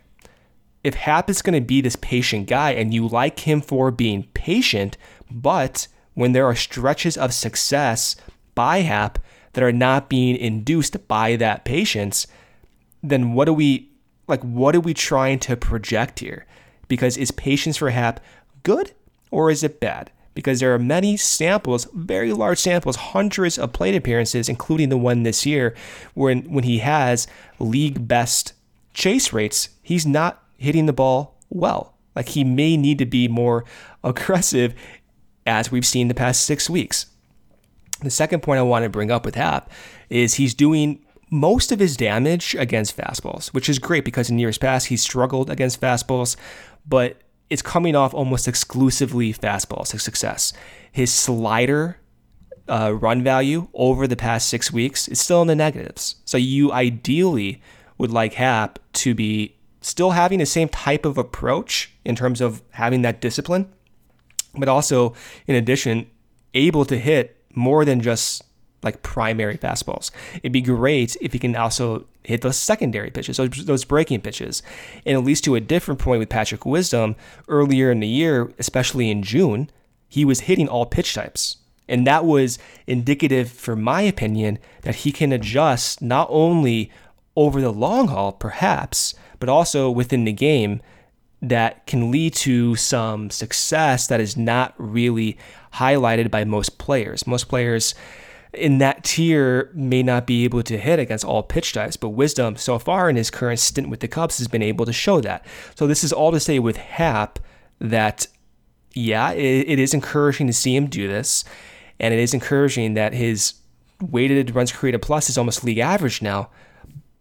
[0.83, 4.27] if Happ is going to be this patient guy and you like him for being
[4.33, 4.97] patient,
[5.31, 8.15] but when there are stretches of success
[8.55, 9.19] by Happ
[9.53, 12.27] that are not being induced by that patience,
[13.01, 13.89] then what are we
[14.27, 16.45] like what are we trying to project here?
[16.87, 18.19] Because is patience for Happ
[18.63, 18.91] good
[19.31, 20.11] or is it bad?
[20.35, 25.23] Because there are many samples, very large samples, hundreds of plate appearances, including the one
[25.23, 25.75] this year,
[26.13, 27.27] when when he has
[27.59, 28.53] league best
[28.93, 31.95] chase rates, he's not hitting the ball well.
[32.15, 33.65] Like he may need to be more
[34.03, 34.73] aggressive
[35.45, 37.07] as we've seen the past six weeks.
[38.01, 39.69] The second point I want to bring up with Happ
[40.09, 44.57] is he's doing most of his damage against fastballs, which is great because in years
[44.57, 46.35] past he struggled against fastballs,
[46.87, 47.17] but
[47.49, 50.53] it's coming off almost exclusively fastballs to success.
[50.91, 51.97] His slider
[52.67, 56.15] uh, run value over the past six weeks is still in the negatives.
[56.25, 57.61] So you ideally
[57.97, 62.61] would like Happ to be still having the same type of approach in terms of
[62.71, 63.71] having that discipline,
[64.55, 65.13] but also,
[65.47, 66.09] in addition,
[66.53, 68.43] able to hit more than just
[68.83, 70.11] like primary fastballs.
[70.35, 74.61] It'd be great if he can also hit those secondary pitches, those, those breaking pitches.
[75.05, 77.15] And at least to a different point with Patrick Wisdom,
[77.47, 79.69] earlier in the year, especially in June,
[80.07, 81.57] he was hitting all pitch types.
[81.87, 86.91] And that was indicative, for my opinion, that he can adjust not only
[87.35, 90.81] over the long haul, perhaps, but also within the game
[91.43, 95.37] that can lead to some success that is not really
[95.73, 97.27] highlighted by most players.
[97.27, 97.93] Most players
[98.53, 102.55] in that tier may not be able to hit against all pitch types, but Wisdom
[102.55, 105.45] so far in his current stint with the Cubs has been able to show that.
[105.75, 107.39] So this is all to say with Happ
[107.79, 108.27] that
[108.93, 111.43] yeah, it, it is encouraging to see him do this,
[111.99, 113.55] and it is encouraging that his
[113.99, 116.49] weighted runs created plus is almost league average now,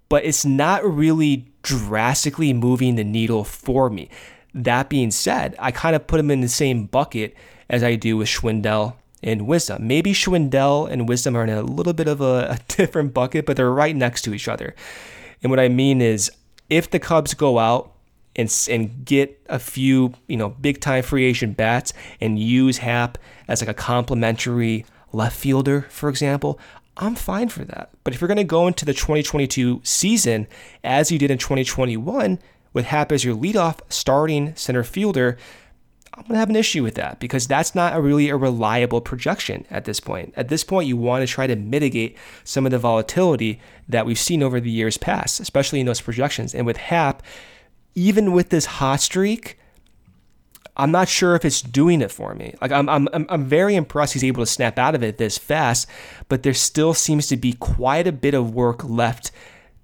[0.09, 4.09] but it's not really drastically moving the needle for me.
[4.55, 7.35] That being said, I kind of put him in the same bucket
[7.71, 9.87] as I do with Schwindel and Wisdom.
[9.87, 12.25] Maybe Schwindel and Wisdom are in a little bit of a,
[12.59, 14.75] a different bucket, but they're right next to each other.
[15.43, 16.31] And what I mean is,
[16.69, 17.93] if the Cubs go out
[18.37, 23.19] and, and get a few, you know, big time free agent bats and use Happ
[23.49, 26.59] as like a complementary left fielder, for example,
[26.97, 27.91] I'm fine for that.
[28.05, 30.47] But if you're going to go into the 2022 season
[30.85, 32.39] as you did in 2021
[32.73, 35.39] with Happ as your leadoff starting center fielder,
[36.15, 39.01] I'm going to have an issue with that because that's not a really a reliable
[39.01, 40.35] projection at this point.
[40.37, 44.19] At this point, you want to try to mitigate some of the volatility that we've
[44.19, 46.55] seen over the years past, especially in those projections.
[46.55, 47.23] And with Happ,
[47.95, 49.59] even with this hot streak,
[50.77, 52.55] I'm not sure if it's doing it for me.
[52.61, 55.87] Like I'm, I'm, I'm very impressed he's able to snap out of it this fast,
[56.29, 59.31] but there still seems to be quite a bit of work left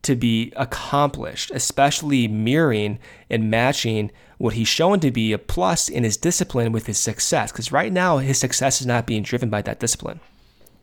[0.02, 6.04] to be accomplished, especially mirroring and matching what he's shown to be a plus in
[6.04, 7.52] his discipline with his success.
[7.52, 10.20] Because right now, his success is not being driven by that discipline.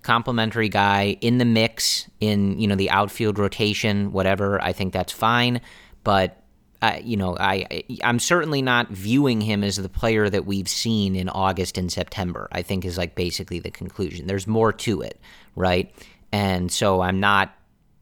[0.03, 4.61] Complimentary guy in the mix in you know the outfield rotation, whatever.
[4.61, 5.61] I think that's fine,
[6.03, 6.44] but
[6.86, 11.15] uh, you know, I I'm certainly not viewing him as the player that we've seen
[11.15, 12.47] in August and September.
[12.51, 14.27] I think is like basically the conclusion.
[14.27, 15.19] There's more to it,
[15.55, 15.93] right?
[16.31, 17.55] And so I'm not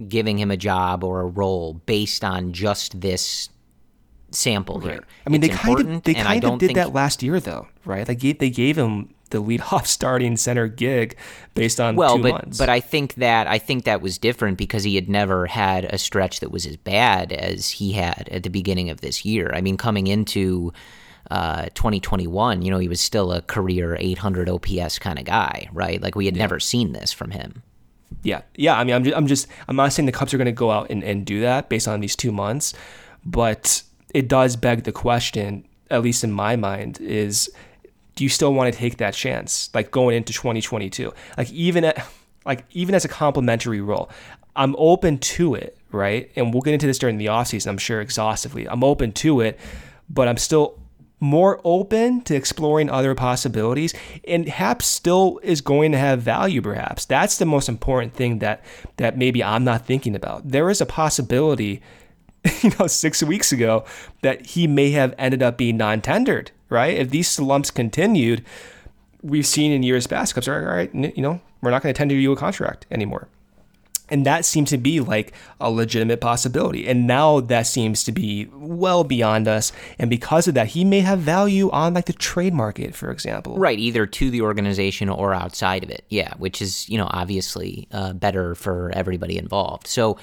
[0.05, 3.49] giving him a job or a role based on just this
[4.31, 4.93] sample right.
[4.93, 5.03] here.
[5.25, 8.05] I mean, it's they kind of they kind of did that last year though, right?
[8.05, 11.17] They gave they gave him the leadoff starting center gig
[11.55, 12.57] based on well, but months.
[12.57, 15.97] but I think that I think that was different because he had never had a
[15.97, 19.51] stretch that was as bad as he had at the beginning of this year.
[19.53, 20.71] I mean, coming into
[21.29, 26.01] uh, 2021, you know, he was still a career 800 OPS kind of guy, right?
[26.01, 26.43] Like we had yeah.
[26.43, 27.63] never seen this from him.
[28.21, 28.77] Yeah, yeah.
[28.77, 30.71] I mean, I'm just, I'm just, I'm not saying the Cubs are going to go
[30.71, 32.73] out and, and do that based on these two months,
[33.25, 37.51] but it does beg the question, at least in my mind, is
[38.15, 41.13] do you still want to take that chance, like going into 2022?
[41.37, 42.05] Like even at,
[42.45, 44.09] like even as a complimentary role,
[44.55, 46.31] I'm open to it, right?
[46.35, 48.67] And we'll get into this during the offseason, I'm sure, exhaustively.
[48.67, 49.59] I'm open to it,
[50.09, 50.79] but I'm still
[51.23, 53.93] more open to exploring other possibilities
[54.27, 58.61] and Happ still is going to have value perhaps that's the most important thing that
[58.97, 61.81] that maybe i'm not thinking about there is a possibility
[62.61, 63.85] you know six weeks ago
[64.21, 68.43] that he may have ended up being non-tendered right if these slumps continued
[69.21, 71.97] we've seen in years past Cubs are all right you know we're not going to
[71.97, 73.27] tender you a contract anymore
[74.09, 76.87] and that seemed to be like a legitimate possibility.
[76.87, 79.71] And now that seems to be well beyond us.
[79.97, 83.57] And because of that, he may have value on like the trade market, for example.
[83.57, 86.05] Right, either to the organization or outside of it.
[86.09, 89.87] Yeah, which is, you know, obviously uh, better for everybody involved.
[89.87, 90.17] So,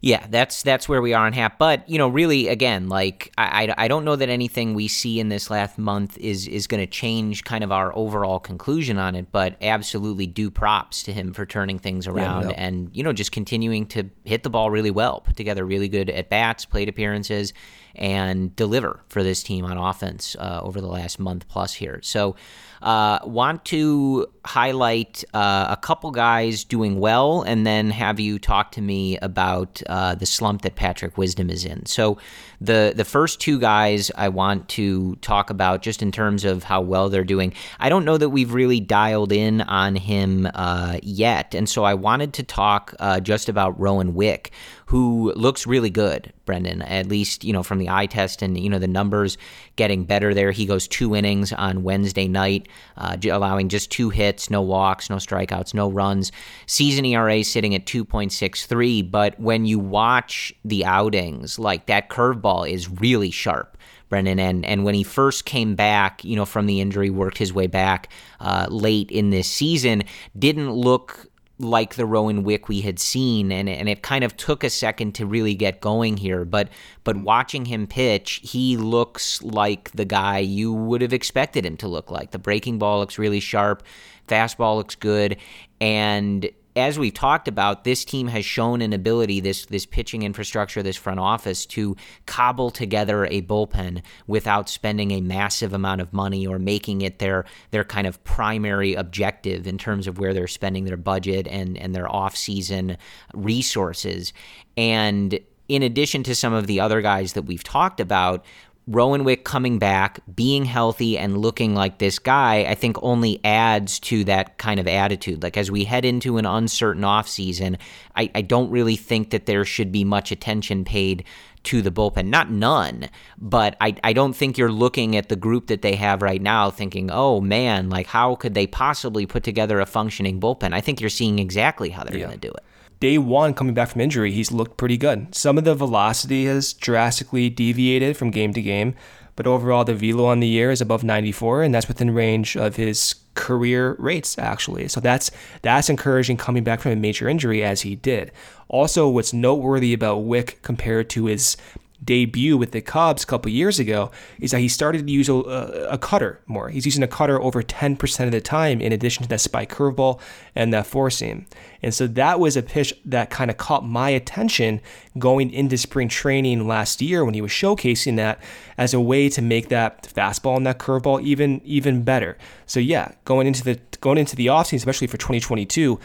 [0.00, 1.58] yeah, that's that's where we are on Happ.
[1.58, 5.18] But you know, really, again, like I, I, I don't know that anything we see
[5.18, 9.16] in this last month is is going to change kind of our overall conclusion on
[9.16, 9.32] it.
[9.32, 13.32] But absolutely, do props to him for turning things around yeah, and you know just
[13.32, 17.52] continuing to hit the ball really well, put together really good at bats, plate appearances,
[17.96, 22.00] and deliver for this team on offense uh, over the last month plus here.
[22.02, 22.36] So.
[22.82, 28.72] Uh, want to highlight uh, a couple guys doing well and then have you talk
[28.72, 31.84] to me about uh, the slump that Patrick Wisdom is in.
[31.86, 32.18] So,
[32.60, 36.80] the, the first two guys I want to talk about just in terms of how
[36.80, 37.52] well they're doing.
[37.78, 41.54] I don't know that we've really dialed in on him uh, yet.
[41.54, 44.52] And so, I wanted to talk uh, just about Rowan Wick
[44.88, 48.70] who looks really good, Brendan, at least, you know, from the eye test and, you
[48.70, 49.36] know, the numbers
[49.76, 50.50] getting better there.
[50.50, 55.16] He goes two innings on Wednesday night, uh, allowing just two hits, no walks, no
[55.16, 56.32] strikeouts, no runs.
[56.66, 59.10] Season ERA sitting at 2.63.
[59.10, 63.76] But when you watch the outings, like that curveball is really sharp.
[64.08, 64.38] Brendan.
[64.38, 67.66] And and when he first came back, you know, from the injury, worked his way
[67.66, 68.10] back
[68.40, 70.02] uh, late in this season,
[70.38, 71.26] didn't look
[71.58, 75.14] like the Rowan Wick we had seen, and and it kind of took a second
[75.16, 76.44] to really get going here.
[76.44, 76.68] But
[77.04, 81.88] but watching him pitch, he looks like the guy you would have expected him to
[81.88, 82.30] look like.
[82.30, 83.82] The breaking ball looks really sharp.
[84.28, 85.36] Fastball looks good.
[85.80, 90.82] And as we've talked about, this team has shown an ability, this this pitching infrastructure,
[90.82, 91.96] this front office, to
[92.26, 97.44] cobble together a bullpen without spending a massive amount of money or making it their
[97.70, 101.94] their kind of primary objective in terms of where they're spending their budget and and
[101.94, 102.96] their off season
[103.34, 104.32] resources.
[104.76, 108.44] And in addition to some of the other guys that we've talked about,
[108.90, 114.00] Rowan Wick coming back, being healthy, and looking like this guy, I think only adds
[114.00, 115.42] to that kind of attitude.
[115.42, 117.78] Like as we head into an uncertain offseason,
[118.16, 121.24] I, I don't really think that there should be much attention paid
[121.64, 122.28] to the bullpen.
[122.28, 126.22] Not none, but I, I don't think you're looking at the group that they have
[126.22, 130.72] right now thinking, oh man, like how could they possibly put together a functioning bullpen?
[130.72, 132.24] I think you're seeing exactly how they're yeah.
[132.26, 132.64] going to do it
[133.00, 135.34] day one coming back from injury, he's looked pretty good.
[135.34, 138.94] Some of the velocity has drastically deviated from game to game,
[139.36, 142.76] but overall the velo on the year is above 94, and that's within range of
[142.76, 144.88] his career rates actually.
[144.88, 145.30] So that's
[145.62, 148.32] that's encouraging coming back from a major injury as he did.
[148.66, 151.56] Also, what's noteworthy about Wick compared to his
[152.04, 155.34] debut with the Cubs a couple years ago is that he started to use a,
[155.34, 156.68] a, cutter more.
[156.68, 160.20] He's using a cutter over 10% of the time, in addition to that spike curveball
[160.54, 161.46] and that four seam.
[161.82, 164.80] And so that was a pitch that kind of caught my attention
[165.18, 168.40] going into spring training last year when he was showcasing that
[168.76, 172.38] as a way to make that fastball and that curveball even even better.
[172.66, 175.98] So yeah, going into the going into the offseason, especially for 2022,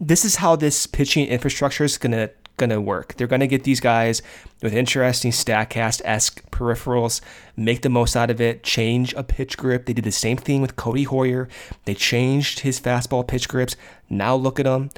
[0.00, 3.14] this is how this pitching infrastructure is going to going to work.
[3.14, 4.22] They're going to get these guys
[4.62, 7.20] with interesting StatCast esque peripherals,
[7.56, 9.86] make the most out of it, change a pitch grip.
[9.86, 11.48] They did the same thing with Codi Heuer.
[11.84, 13.76] They changed his fastball pitch grips.
[14.08, 14.90] Now look at them.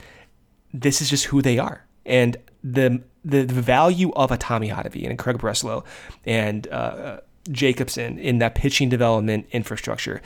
[0.72, 1.86] This is just who they are.
[2.04, 5.84] And the the, the value of a Tommy Hotovy and Craig Breslow
[6.24, 10.22] and uh, uh, Jacobson in that pitching development infrastructure,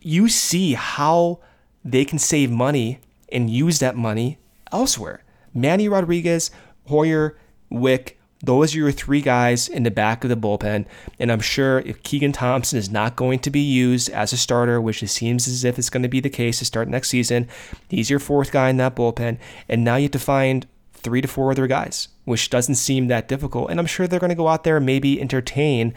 [0.00, 1.40] you see how
[1.84, 4.38] they can save money and use that money
[4.72, 5.22] elsewhere.
[5.56, 6.50] Manny Rodriguez,
[6.88, 7.34] Heuer,
[7.70, 10.86] Wick, those are your three guys in the back of the bullpen.
[11.18, 14.80] And I'm sure if Keegan Thompson is not going to be used as a starter,
[14.80, 17.48] which it seems as if it's going to be the case to start next season,
[17.88, 19.38] he's your fourth guy in that bullpen.
[19.68, 23.28] And now you have to find three to four other guys, which doesn't seem that
[23.28, 23.70] difficult.
[23.70, 25.94] And I'm sure they're going to go out there and maybe entertain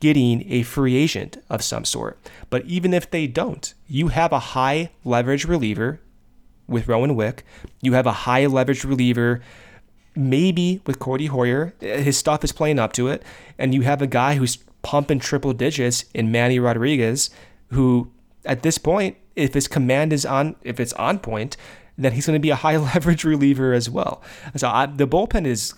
[0.00, 2.18] getting a free agent of some sort.
[2.50, 6.00] But even if they don't, you have a high leverage reliever
[6.68, 7.44] with Rowan Wick.
[7.80, 9.40] You have a high leverage reliever,
[10.14, 11.72] maybe with Codi Heuer.
[11.80, 13.22] His stuff is playing up to it.
[13.58, 17.30] And you have a guy who's pumping triple digits in Manny Rodriguez,
[17.70, 18.10] who
[18.44, 21.56] at this point, if his command is on, if it's on point,
[21.98, 24.22] then he's going to be a high leverage reliever as well.
[24.56, 25.74] So I, the bullpen is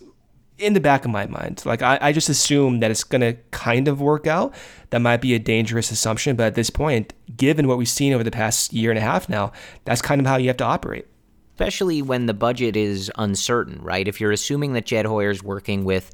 [0.59, 1.63] in the back of my mind.
[1.65, 4.55] Like I, I just assume that it's going to kind of work out.
[4.91, 8.25] That might be a dangerous assumption, but at this point, given what we've seen over
[8.25, 9.53] the past year and a half now,
[9.85, 11.07] that's kind of how you have to operate.
[11.55, 14.07] Especially when the budget is uncertain, right?
[14.07, 16.11] If you're assuming that Jed Hoyer is working with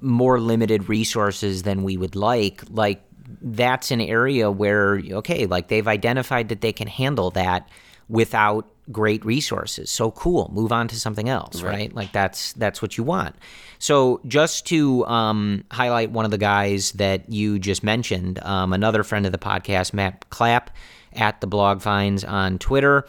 [0.00, 3.02] more limited resources than we would like, like
[3.40, 7.68] that's an area where okay, like they've identified that they can handle that
[8.08, 9.90] without great resources.
[9.90, 11.72] So cool, move on to something else, right?
[11.72, 11.94] right?
[11.94, 13.36] Like that's that's what you want.
[13.78, 19.04] So just to um, highlight one of the guys that you just mentioned, um, another
[19.04, 20.70] friend of the podcast, Matt Clapp,
[21.12, 23.06] at the Blog Finds on Twitter.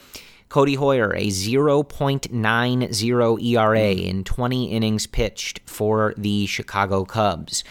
[0.50, 7.64] Codi Heuer, a 0.90 ERA in 20 innings pitched for the Chicago Cubs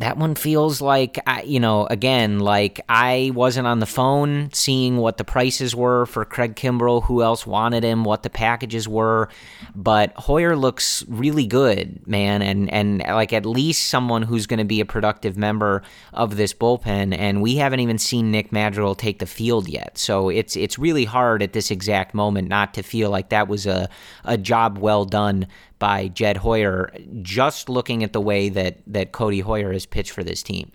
[0.00, 5.16] that one feels like you know again like i wasn't on the phone seeing what
[5.16, 9.28] the prices were for craig kimbrel who else wanted him what the packages were.
[9.74, 14.64] But Heuer looks really good man and and like at least someone who's going to
[14.64, 15.82] be a productive member
[16.12, 19.98] of this bullpen and we haven't even seen nick madrigal take the field yet.
[19.98, 23.66] So it's it's really hard at this exact moment not to feel like that was
[23.66, 23.88] a,
[24.24, 25.46] a job well done
[25.80, 30.22] by Jed Hoyer, just looking at the way that that Codi Heuer has pitched for
[30.22, 30.70] this team.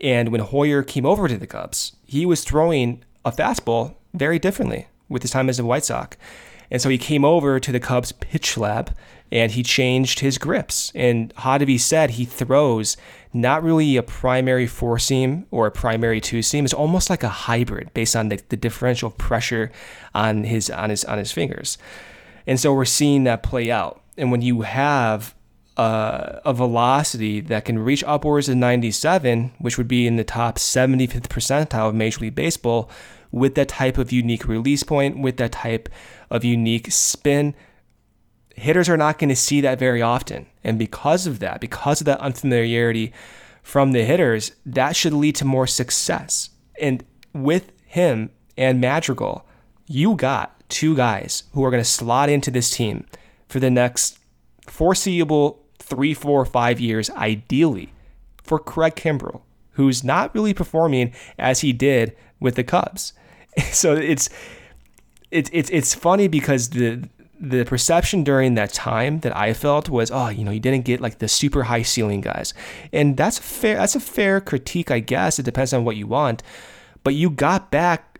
[0.00, 4.86] And when Heuer came over to the Cubs, he was throwing a fastball very differently
[5.08, 6.16] with his time as a White Sox.
[6.70, 8.94] And so he came over to the Cubs pitch lab
[9.30, 10.92] and he changed his grips.
[10.94, 12.96] And Hotovy said he throws
[13.32, 16.64] not really a primary four seam or a primary two seam.
[16.64, 19.72] It's almost like a hybrid based on the, the differential pressure
[20.14, 21.78] on his on his on his fingers.
[22.46, 24.03] And so we're seeing that play out.
[24.16, 25.34] And when you have
[25.76, 30.56] uh, a velocity that can reach upwards of 97, which would be in the top
[30.56, 32.88] 75th percentile of Major League Baseball,
[33.32, 35.88] with that type of unique release point, with that type
[36.30, 37.54] of unique spin,
[38.54, 40.46] hitters are not going to see that very often.
[40.62, 43.12] And because of that, because of that unfamiliarity
[43.62, 46.50] from the hitters, that should lead to more success.
[46.80, 49.44] And with him and Madrigal,
[49.86, 53.06] you got two guys who are going to slot into this team
[53.54, 54.18] for the next
[54.66, 57.92] foreseeable three, four, five years, ideally,
[58.42, 59.42] for Craig Kimbrel,
[59.74, 63.12] who's not really performing as he did with the Cubs.
[63.70, 64.28] So it's
[65.30, 70.10] it's it's it's funny because the the perception during that time that I felt was,
[70.10, 72.54] oh, you know, you didn't get like the super high ceiling guys,
[72.92, 73.76] and that's fair.
[73.76, 75.38] That's a fair critique, I guess.
[75.38, 76.42] It depends on what you want,
[77.04, 78.13] but you got back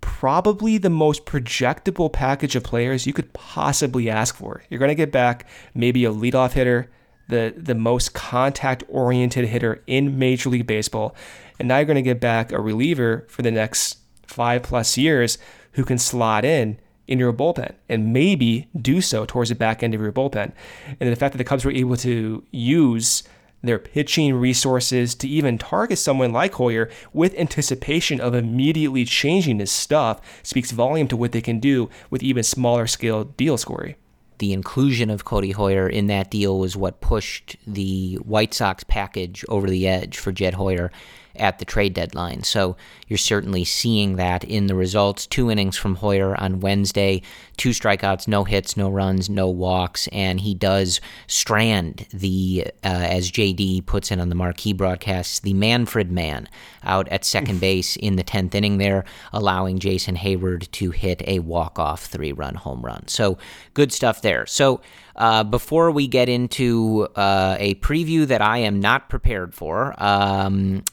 [0.00, 4.62] probably the most projectable package of players you could possibly ask for.
[4.68, 6.90] You're going to get back maybe a leadoff hitter,
[7.28, 11.14] the the most contact oriented hitter in Major League Baseball,
[11.58, 15.38] and now you're going to get back a reliever for the next five plus years
[15.72, 19.94] who can slot in in your bullpen and maybe do so towards the back end
[19.94, 20.52] of your bullpen.
[21.00, 23.22] And the fact that the Cubs were able to use
[23.62, 29.70] their pitching resources to even target someone like Heuer with anticipation of immediately changing his
[29.70, 33.96] stuff speaks volume to what they can do with even smaller scale deals, Corey
[34.38, 39.44] the inclusion of Codi Heuer in that deal was what pushed the White Sox package
[39.48, 40.90] over the edge for Jed Hoyer
[41.36, 42.42] at the trade deadline.
[42.42, 42.76] So
[43.06, 45.26] you're certainly seeing that in the results.
[45.26, 47.22] Two innings from Heuer on Wednesday,
[47.56, 53.30] two strikeouts, no hits, no runs, no walks, and he does strand the, uh, as
[53.30, 56.48] JD puts it on the marquee broadcast, the Manfred man
[56.84, 61.40] out at second base in the 10th inning there, allowing Jason Heyward to hit a
[61.40, 63.06] walk-off three-run home run.
[63.08, 63.38] So
[63.74, 64.46] good stuff there.
[64.46, 64.80] So
[65.16, 70.84] uh, before we get into uh, a preview that I am not prepared for, um,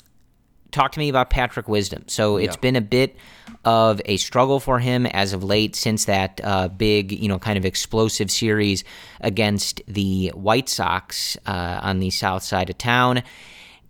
[0.76, 2.04] talk to me about Patrick Wisdom.
[2.08, 2.62] So it's yeah.
[2.62, 3.16] been a bit
[3.64, 7.58] of a struggle for him as of late since that uh, big, you know, kind
[7.58, 8.84] of explosive series
[9.22, 13.24] against the White Sox uh, on the south side of town.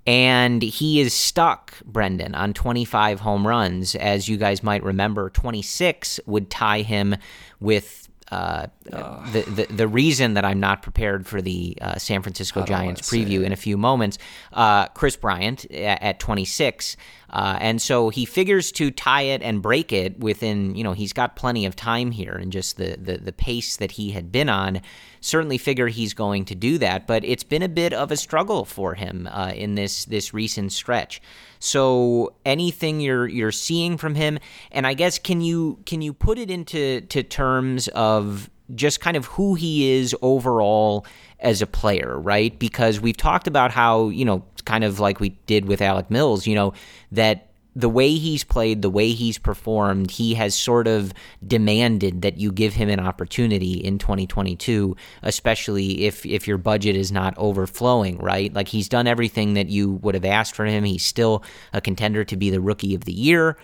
[0.08, 3.96] And he is stuck, Brendan, on 25 home runs.
[3.96, 7.16] As you guys might remember, 26 would tie him
[7.60, 12.64] with uh, the, the the reason that I'm not prepared for the uh, San Francisco
[12.66, 14.18] Giants preview in a few moments,
[14.52, 16.98] uh, Kris Bryant at, at 26,
[17.30, 20.74] uh, and so he figures to tie it and break it within.
[20.74, 23.92] You know, he's got plenty of time here, and just the the, the pace that
[23.92, 24.82] he had been on.
[25.22, 28.66] Certainly, figure he's going to do that, but it's been a bit of a struggle
[28.66, 31.22] for him uh, in this this recent stretch.
[31.66, 34.38] So anything you're you're seeing from him,
[34.72, 39.18] and I guess can you can you put it into to terms of just kind
[39.18, 41.06] of who he is overall
[41.40, 42.58] as a player, right?
[42.60, 46.48] Because we've talked about how, you know, kind of like we did with Alec Mills,
[46.48, 46.74] you know,
[47.12, 51.14] that the way he's played, the way he's performed, he has sort of
[51.46, 57.12] demanded that you give him an opportunity in 2022, especially if if your budget is
[57.12, 58.54] not overflowing, right?
[58.54, 60.86] Like he's done everything that you would have asked for him.
[60.86, 63.58] He's still a contender to be the rookie of the year,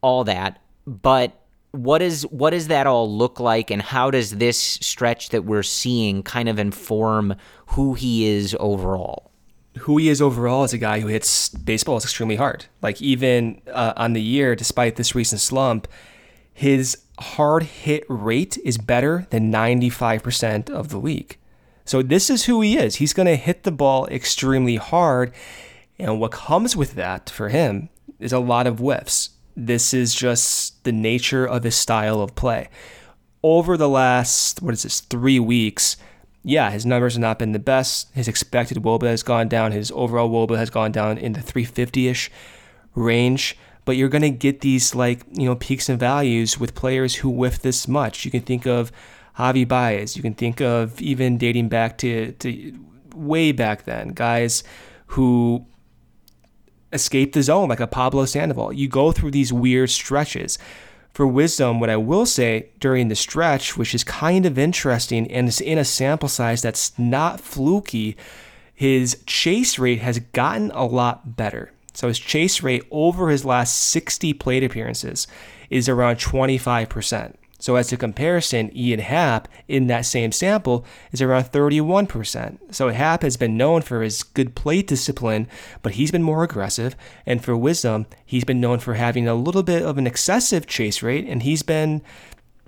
[0.00, 0.60] all that.
[0.86, 1.32] But
[1.72, 5.64] what is what does that all look like and how does this stretch that we're
[5.64, 7.34] seeing kind of inform
[7.66, 9.25] who he is overall?
[9.78, 12.66] Who he is overall as a guy who hits baseballs extremely hard.
[12.82, 15.86] Like even uh, on the year, despite this recent slump,
[16.52, 21.36] his hard hit rate is better than 95% of the league.
[21.84, 22.96] So this is who he is.
[22.96, 25.32] He's going to hit the ball extremely hard.
[25.98, 29.30] And what comes with that for him is a lot of whiffs.
[29.56, 32.68] This is just the nature of his style of play.
[33.42, 35.96] Over the last, what is this, three weeks,
[36.46, 38.08] yeah, his numbers have not been the best.
[38.14, 39.72] His expected WOBA has gone down.
[39.72, 42.30] His overall WOBA has gone down in the 350-ish
[42.94, 43.58] range.
[43.84, 47.30] But you're going to get these like you know peaks and values with players who
[47.30, 48.24] whiff this much.
[48.24, 48.92] You can think of
[49.36, 50.16] Javi Baez.
[50.16, 52.78] You can think of even dating back to, to
[53.16, 54.62] way back then, guys
[55.06, 55.66] who
[56.92, 58.72] escape the zone like a Pablo Sandoval.
[58.72, 60.60] You go through these weird stretches
[61.16, 65.48] for wisdom, what I will say during the stretch, which is kind of interesting and
[65.48, 68.18] is in a sample size that's not fluky,
[68.74, 71.72] his chase rate has gotten a lot better.
[71.94, 75.26] So his chase rate over his last 60 plate appearances
[75.70, 77.32] is around 25%.
[77.58, 82.74] So, as a comparison, Ian Happ in that same sample is around 31%.
[82.74, 85.48] So, Happ has been known for his good plate discipline,
[85.82, 86.94] but he's been more aggressive.
[87.24, 91.02] And for Wisdom, he's been known for having a little bit of an excessive chase
[91.02, 92.02] rate, and he's been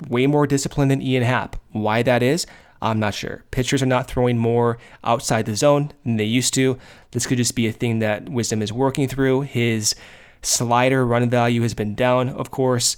[0.08, 1.56] way more disciplined than Ian Happ.
[1.72, 2.46] Why that is,
[2.80, 3.44] I'm not sure.
[3.50, 6.78] Pitchers are not throwing more outside the zone than they used to.
[7.10, 9.42] This could just be a thing that Wisdom is working through.
[9.42, 9.94] His
[10.42, 12.96] slider run value has been down, of course,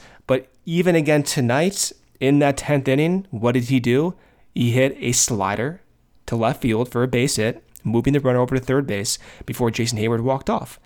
[0.64, 4.14] even again tonight in that 10th inning, what did he do?
[4.54, 5.80] He hit a slider
[6.26, 9.70] to left field for a base hit, moving the runner over to third base before
[9.70, 10.78] Jason Heyward walked off.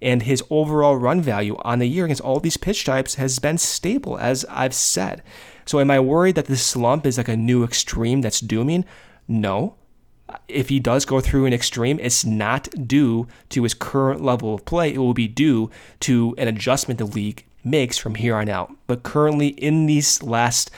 [0.00, 3.56] And his overall run value on the year against all these pitch types has been
[3.56, 5.22] stable, as I've said.
[5.64, 8.84] So, am I worried that this slump is like a new extreme that's dooming?
[9.28, 9.76] No.
[10.48, 14.64] If he does go through an extreme, it's not due to his current level of
[14.64, 14.92] play.
[14.92, 15.70] It will be due
[16.00, 18.72] to an adjustment the league makes from here on out.
[18.86, 20.70] But currently, in these last,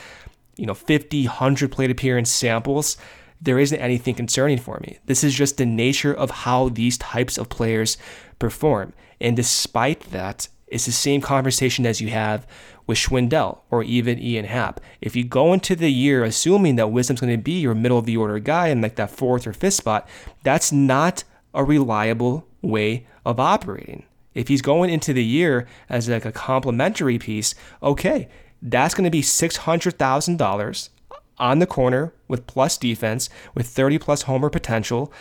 [0.55, 2.97] you know, 50, 100 plate appearance samples,
[3.41, 4.99] there isn't anything concerning for me.
[5.05, 7.97] This is just the nature of how these types of players
[8.39, 8.93] perform.
[9.19, 12.47] And despite that, it's the same conversation as you have
[12.87, 14.79] with Schwindel or even Ian Happ.
[15.01, 18.05] If you go into the year assuming that Wisdom's going to be your middle of
[18.05, 20.07] the order guy in like that fourth or fifth spot,
[20.43, 21.23] that's not
[21.53, 24.05] a reliable way of operating.
[24.35, 28.27] If he's going into the year as like a complementary piece, okay,
[28.61, 30.89] that's going to be $600,000
[31.37, 35.11] on the corner with plus defense, with 30 plus homer potential.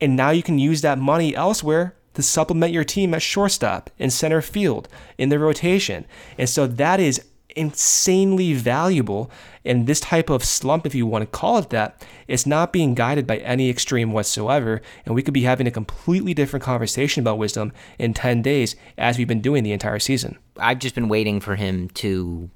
[0.00, 4.10] And now you can use that money elsewhere to supplement your team at shortstop, in
[4.10, 4.88] center field,
[5.18, 6.06] in the rotation.
[6.38, 7.24] And so that is
[7.56, 9.30] insanely valuable.
[9.64, 12.94] And this type of slump, if you want to call it that, it's not being
[12.94, 14.82] guided by any extreme whatsoever.
[15.06, 19.18] And we could be having a completely different conversation about wisdom in 10 days as
[19.18, 20.38] we've been doing the entire season.
[20.58, 22.50] I've just been waiting for him to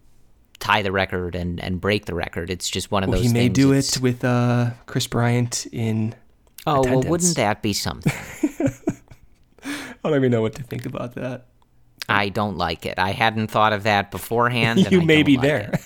[0.60, 2.50] tie the record and, and break the record.
[2.50, 3.28] It's just one of well, those.
[3.28, 6.14] He may do it's, it with uh, Kris Bryant in.
[6.66, 7.04] Oh attendance.
[7.04, 8.12] well, wouldn't that be something?
[9.64, 11.46] I don't even know what to think about that.
[12.08, 12.98] I don't like it.
[12.98, 14.86] I hadn't thought of that beforehand.
[14.90, 15.80] you may be like there.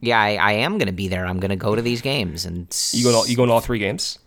[0.00, 1.24] yeah, I, I am going to be there.
[1.24, 3.24] I'm going to go to these games, and you go.
[3.24, 4.18] To, you go to all three games.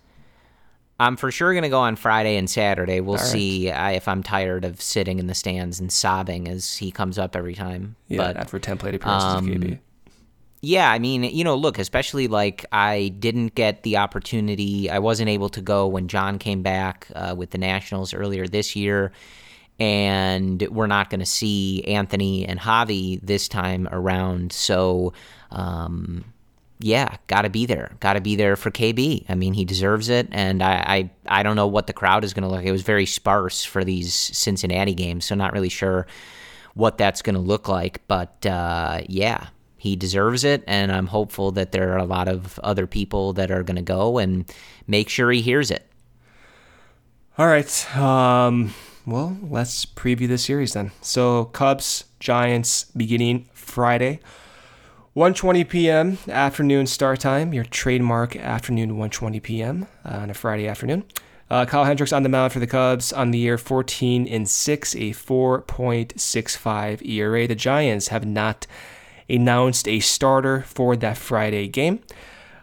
[0.98, 3.00] I'm for sure going to go on Friday and Saturday.
[3.00, 6.90] We'll see uh, if I'm tired of sitting in the stands and sobbing as he
[6.90, 7.96] comes up every time.
[8.08, 9.78] Yeah, but, after ten plate appearances um, KB.
[10.62, 14.90] Yeah, I mean, you know, look, especially like I didn't get the opportunity.
[14.90, 18.74] I wasn't able to go when Jon came back uh, with the Nationals earlier this
[18.74, 19.12] year.
[19.78, 24.52] And we're not going to see Anthony and Javi this time around.
[24.52, 25.12] So,
[25.50, 26.24] um,
[26.78, 27.92] yeah, got to be there.
[28.00, 29.24] Got to be there for KB.
[29.28, 30.28] I mean, he deserves it.
[30.30, 32.58] And I, I, I don't know what the crowd is going to look.
[32.58, 32.66] Like.
[32.66, 36.06] It was very sparse for these Cincinnati games, so not really sure
[36.74, 38.06] what that's going to look like.
[38.08, 42.58] But uh, yeah, he deserves it, and I'm hopeful that there are a lot of
[42.60, 44.50] other people that are going to go and
[44.86, 45.86] make sure he hears it.
[47.38, 47.96] All right.
[47.96, 48.74] Um,
[49.06, 50.90] well, let's preview the series then.
[51.00, 54.20] So, Cubs, Giants, beginning Friday.
[55.16, 56.18] 1:20 p.m.
[56.28, 57.54] afternoon start time.
[57.54, 59.86] Your trademark afternoon 1:20 p.m.
[60.04, 61.04] On a Friday afternoon.
[61.48, 64.94] Uh, Kyle Hendricks on the mound for the Cubs on the year 14 and 6,
[64.96, 67.46] a 4.65 ERA.
[67.46, 68.66] The Giants have not
[69.30, 72.00] announced a starter for that Friday game.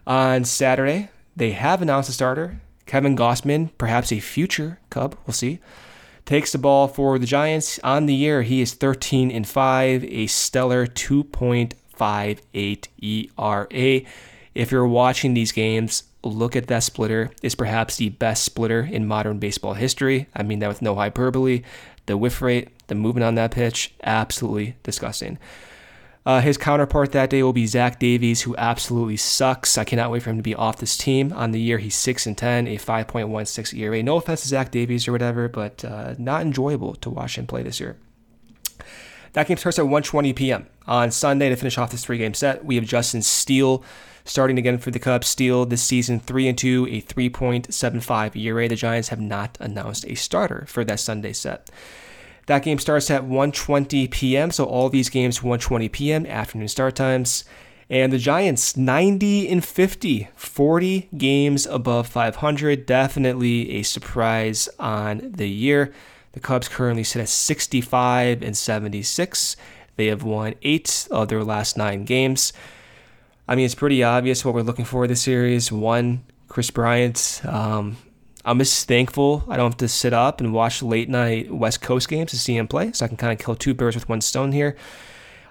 [0.06, 2.60] On Saturday, they have announced a starter.
[2.84, 5.60] Kevin Gausman, perhaps a future Cub, we'll see,
[6.24, 7.78] takes the ball for the Giants.
[7.84, 14.00] On the year, he is 13 and 5, a stellar 2.58 ERA.
[14.54, 17.30] If you're watching these games, look at that splitter.
[17.42, 20.28] It's perhaps the best splitter in modern baseball history.
[20.34, 21.62] I mean that with no hyperbole.
[22.06, 25.38] The whiff rate, the movement on that pitch, absolutely disgusting.
[26.26, 29.76] Uh, his counterpart that day will be Zach Davies, who absolutely sucks.
[29.76, 31.32] I cannot wait for him to be off this team.
[31.34, 34.02] On the year, he's 6 and 10, a 5.16 ERA.
[34.02, 37.62] No offense to Zach Davies or whatever, but uh, not enjoyable to watch him play
[37.62, 37.98] this year.
[39.34, 40.68] That game starts at 1:20 p.m.
[40.86, 42.64] on Sunday to finish off this three-game set.
[42.64, 43.84] We have Justin Steele
[44.24, 45.26] starting again for the Cubs.
[45.26, 48.68] Steele this season 3 and 2, a 3.75 ERA.
[48.68, 51.68] The Giants have not announced a starter for that Sunday set.
[52.46, 54.50] That game starts at 1:20 p.m.
[54.50, 56.26] So all these games 1:20 p.m.
[56.26, 57.44] afternoon start times.
[57.90, 62.86] And the Giants 90 and 50, 40 games above 500.
[62.86, 65.92] Definitely a surprise on the year.
[66.32, 69.56] The Cubs currently sit at 65 and 76.
[69.96, 72.52] They have won eight of their last nine games.
[73.46, 75.70] I mean, it's pretty obvious what we're looking for this series.
[75.70, 77.42] One, Kris Bryant.
[77.44, 77.98] Um,
[78.44, 82.08] I'm just thankful I don't have to sit up and watch late night West Coast
[82.08, 84.20] games to see him play, so I can kind of kill two birds with one
[84.20, 84.76] stone here.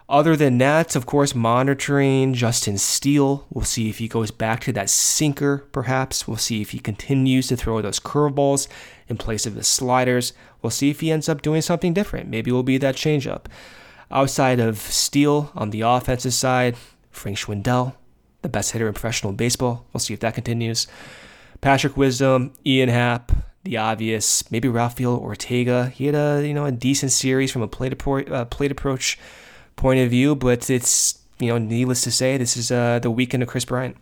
[0.08, 3.48] Other than that, of course, monitoring Justin Steele.
[3.50, 6.28] We'll see if he goes back to that sinker, perhaps.
[6.28, 8.68] We'll see if he continues to throw those curveballs
[9.08, 10.34] in place of the sliders.
[10.62, 12.30] We'll see if he ends up doing something different.
[12.30, 13.46] Maybe it will be that changeup.
[14.12, 16.76] Outside of Steele on the offensive side,
[17.10, 17.96] Frank Schwindel,
[18.44, 19.88] the best hitter in professional baseball.
[19.94, 20.86] We'll see if that continues.
[21.64, 23.32] Patrick Wisdom, Ian Happ,
[23.64, 25.88] the obvious, maybe Rafael Ortega.
[25.88, 29.18] He had a you know a decent series from a plate, appro- uh, plate approach
[29.78, 33.43] point of view, but it's you know needless to say, this is uh, the weekend
[33.43, 33.95] of Kris Bryant.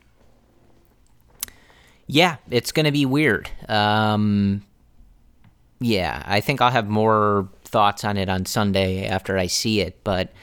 [2.08, 3.52] Yeah, it's going to be weird.
[3.70, 4.66] Um,
[5.80, 10.04] yeah, I think I'll have more thoughts on it on Sunday after I see it,
[10.04, 10.34] but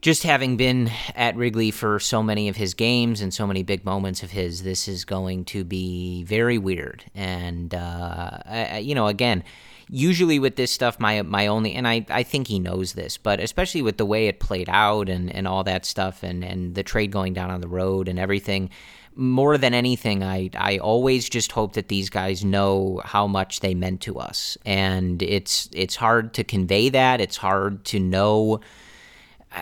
[0.00, 3.84] just having been at Wrigley for so many of his games and so many big
[3.84, 7.04] moments of his, this is going to be very weird.
[7.14, 9.42] And uh, I, you know, again,
[9.88, 13.40] usually with this stuff, my my only and I, I think he knows this, but
[13.40, 16.82] especially with the way it played out and, and all that stuff and, and the
[16.82, 18.70] trade going down on the road and everything,
[19.16, 23.74] more than anything, I I always just hope that these guys know how much they
[23.74, 27.20] meant to us, and it's it's hard to convey that.
[27.20, 28.60] It's hard to know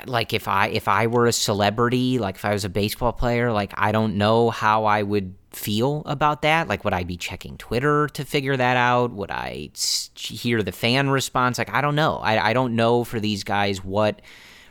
[0.06, 3.52] like if I if I were a celebrity, like if I was a baseball player,
[3.52, 6.68] like I don't know how I would feel about that.
[6.68, 9.12] Like would I be checking Twitter to figure that out?
[9.12, 9.70] Would I
[10.16, 11.58] hear the fan response?
[11.58, 12.16] Like I don't know.
[12.16, 14.22] I I don't know for these guys what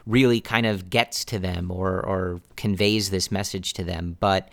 [0.06, 4.50] really kind of gets to them or or conveys this message to them, but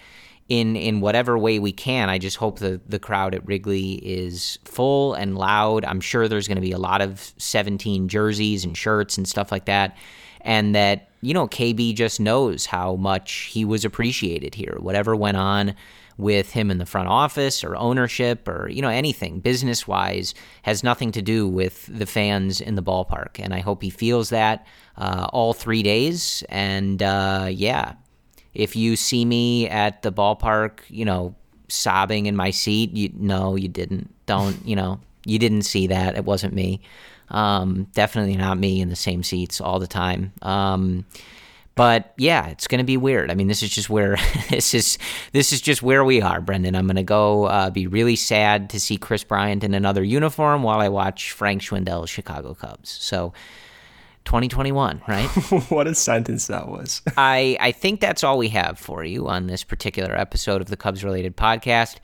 [0.49, 2.09] in in whatever way we can.
[2.09, 5.85] I just hope the the crowd at Wrigley is full and loud.
[5.85, 9.51] I'm sure there's going to be a lot of 17 jerseys and shirts and stuff
[9.51, 9.97] like that
[10.43, 14.77] and that you know KB just knows how much he was appreciated here.
[14.79, 15.75] Whatever went on
[16.19, 20.85] with him in the front office or ownership or you know anything business wise has
[20.85, 24.67] nothing to do with the fans in the ballpark, and I hope he feels that
[24.97, 26.45] uh, all three days.
[26.49, 27.95] And uh, yeah,
[28.55, 31.35] if you see me at the ballpark, you know
[31.73, 34.15] sobbing in my seat, you no, you didn't.
[34.27, 35.01] Don't you know?
[35.25, 36.17] You didn't see that.
[36.17, 36.81] It wasn't me.
[37.33, 40.33] Um, definitely not me in the same seats all the time.
[40.43, 41.07] Um,
[41.75, 43.31] but yeah, it's going to be weird.
[43.31, 44.17] I mean, this is just where
[44.51, 44.99] this is
[45.33, 46.77] this is just where we are, Brendan.
[46.77, 50.63] I'm going to go uh, be really sad to see Kris Bryant in another uniform
[50.63, 52.91] while I watch Frank Schwindel's Chicago Cubs.
[52.91, 53.33] So
[54.27, 55.27] 2021, right?
[55.71, 57.01] what a sentence that was.
[57.17, 60.77] I I think that's all we have for you on this particular episode of the
[60.77, 61.97] Cubs related podcast.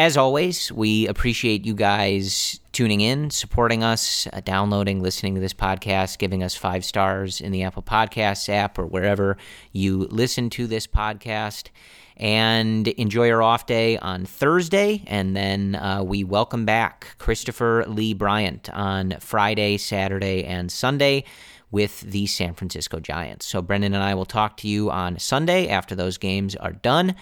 [0.00, 5.52] As always, we appreciate you guys tuning in, supporting us, uh, downloading, listening to this
[5.52, 9.36] podcast, giving us five stars in the Apple Podcasts app or wherever
[9.72, 11.70] you listen to this podcast.
[12.16, 15.02] And enjoy your off day on Thursday.
[15.08, 21.24] And then uh, we welcome back Christopher Lee Bryant on Friday, Saturday, and Sunday
[21.72, 23.44] with the San Francisco Giants.
[23.44, 27.16] So Brendan and I will talk to you on Sunday after those games are done.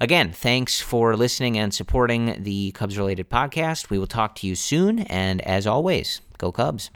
[0.00, 3.90] Again, thanks for listening and supporting the Cubs related podcast.
[3.90, 5.00] We will talk to you soon.
[5.00, 6.90] And as always, go Cubs.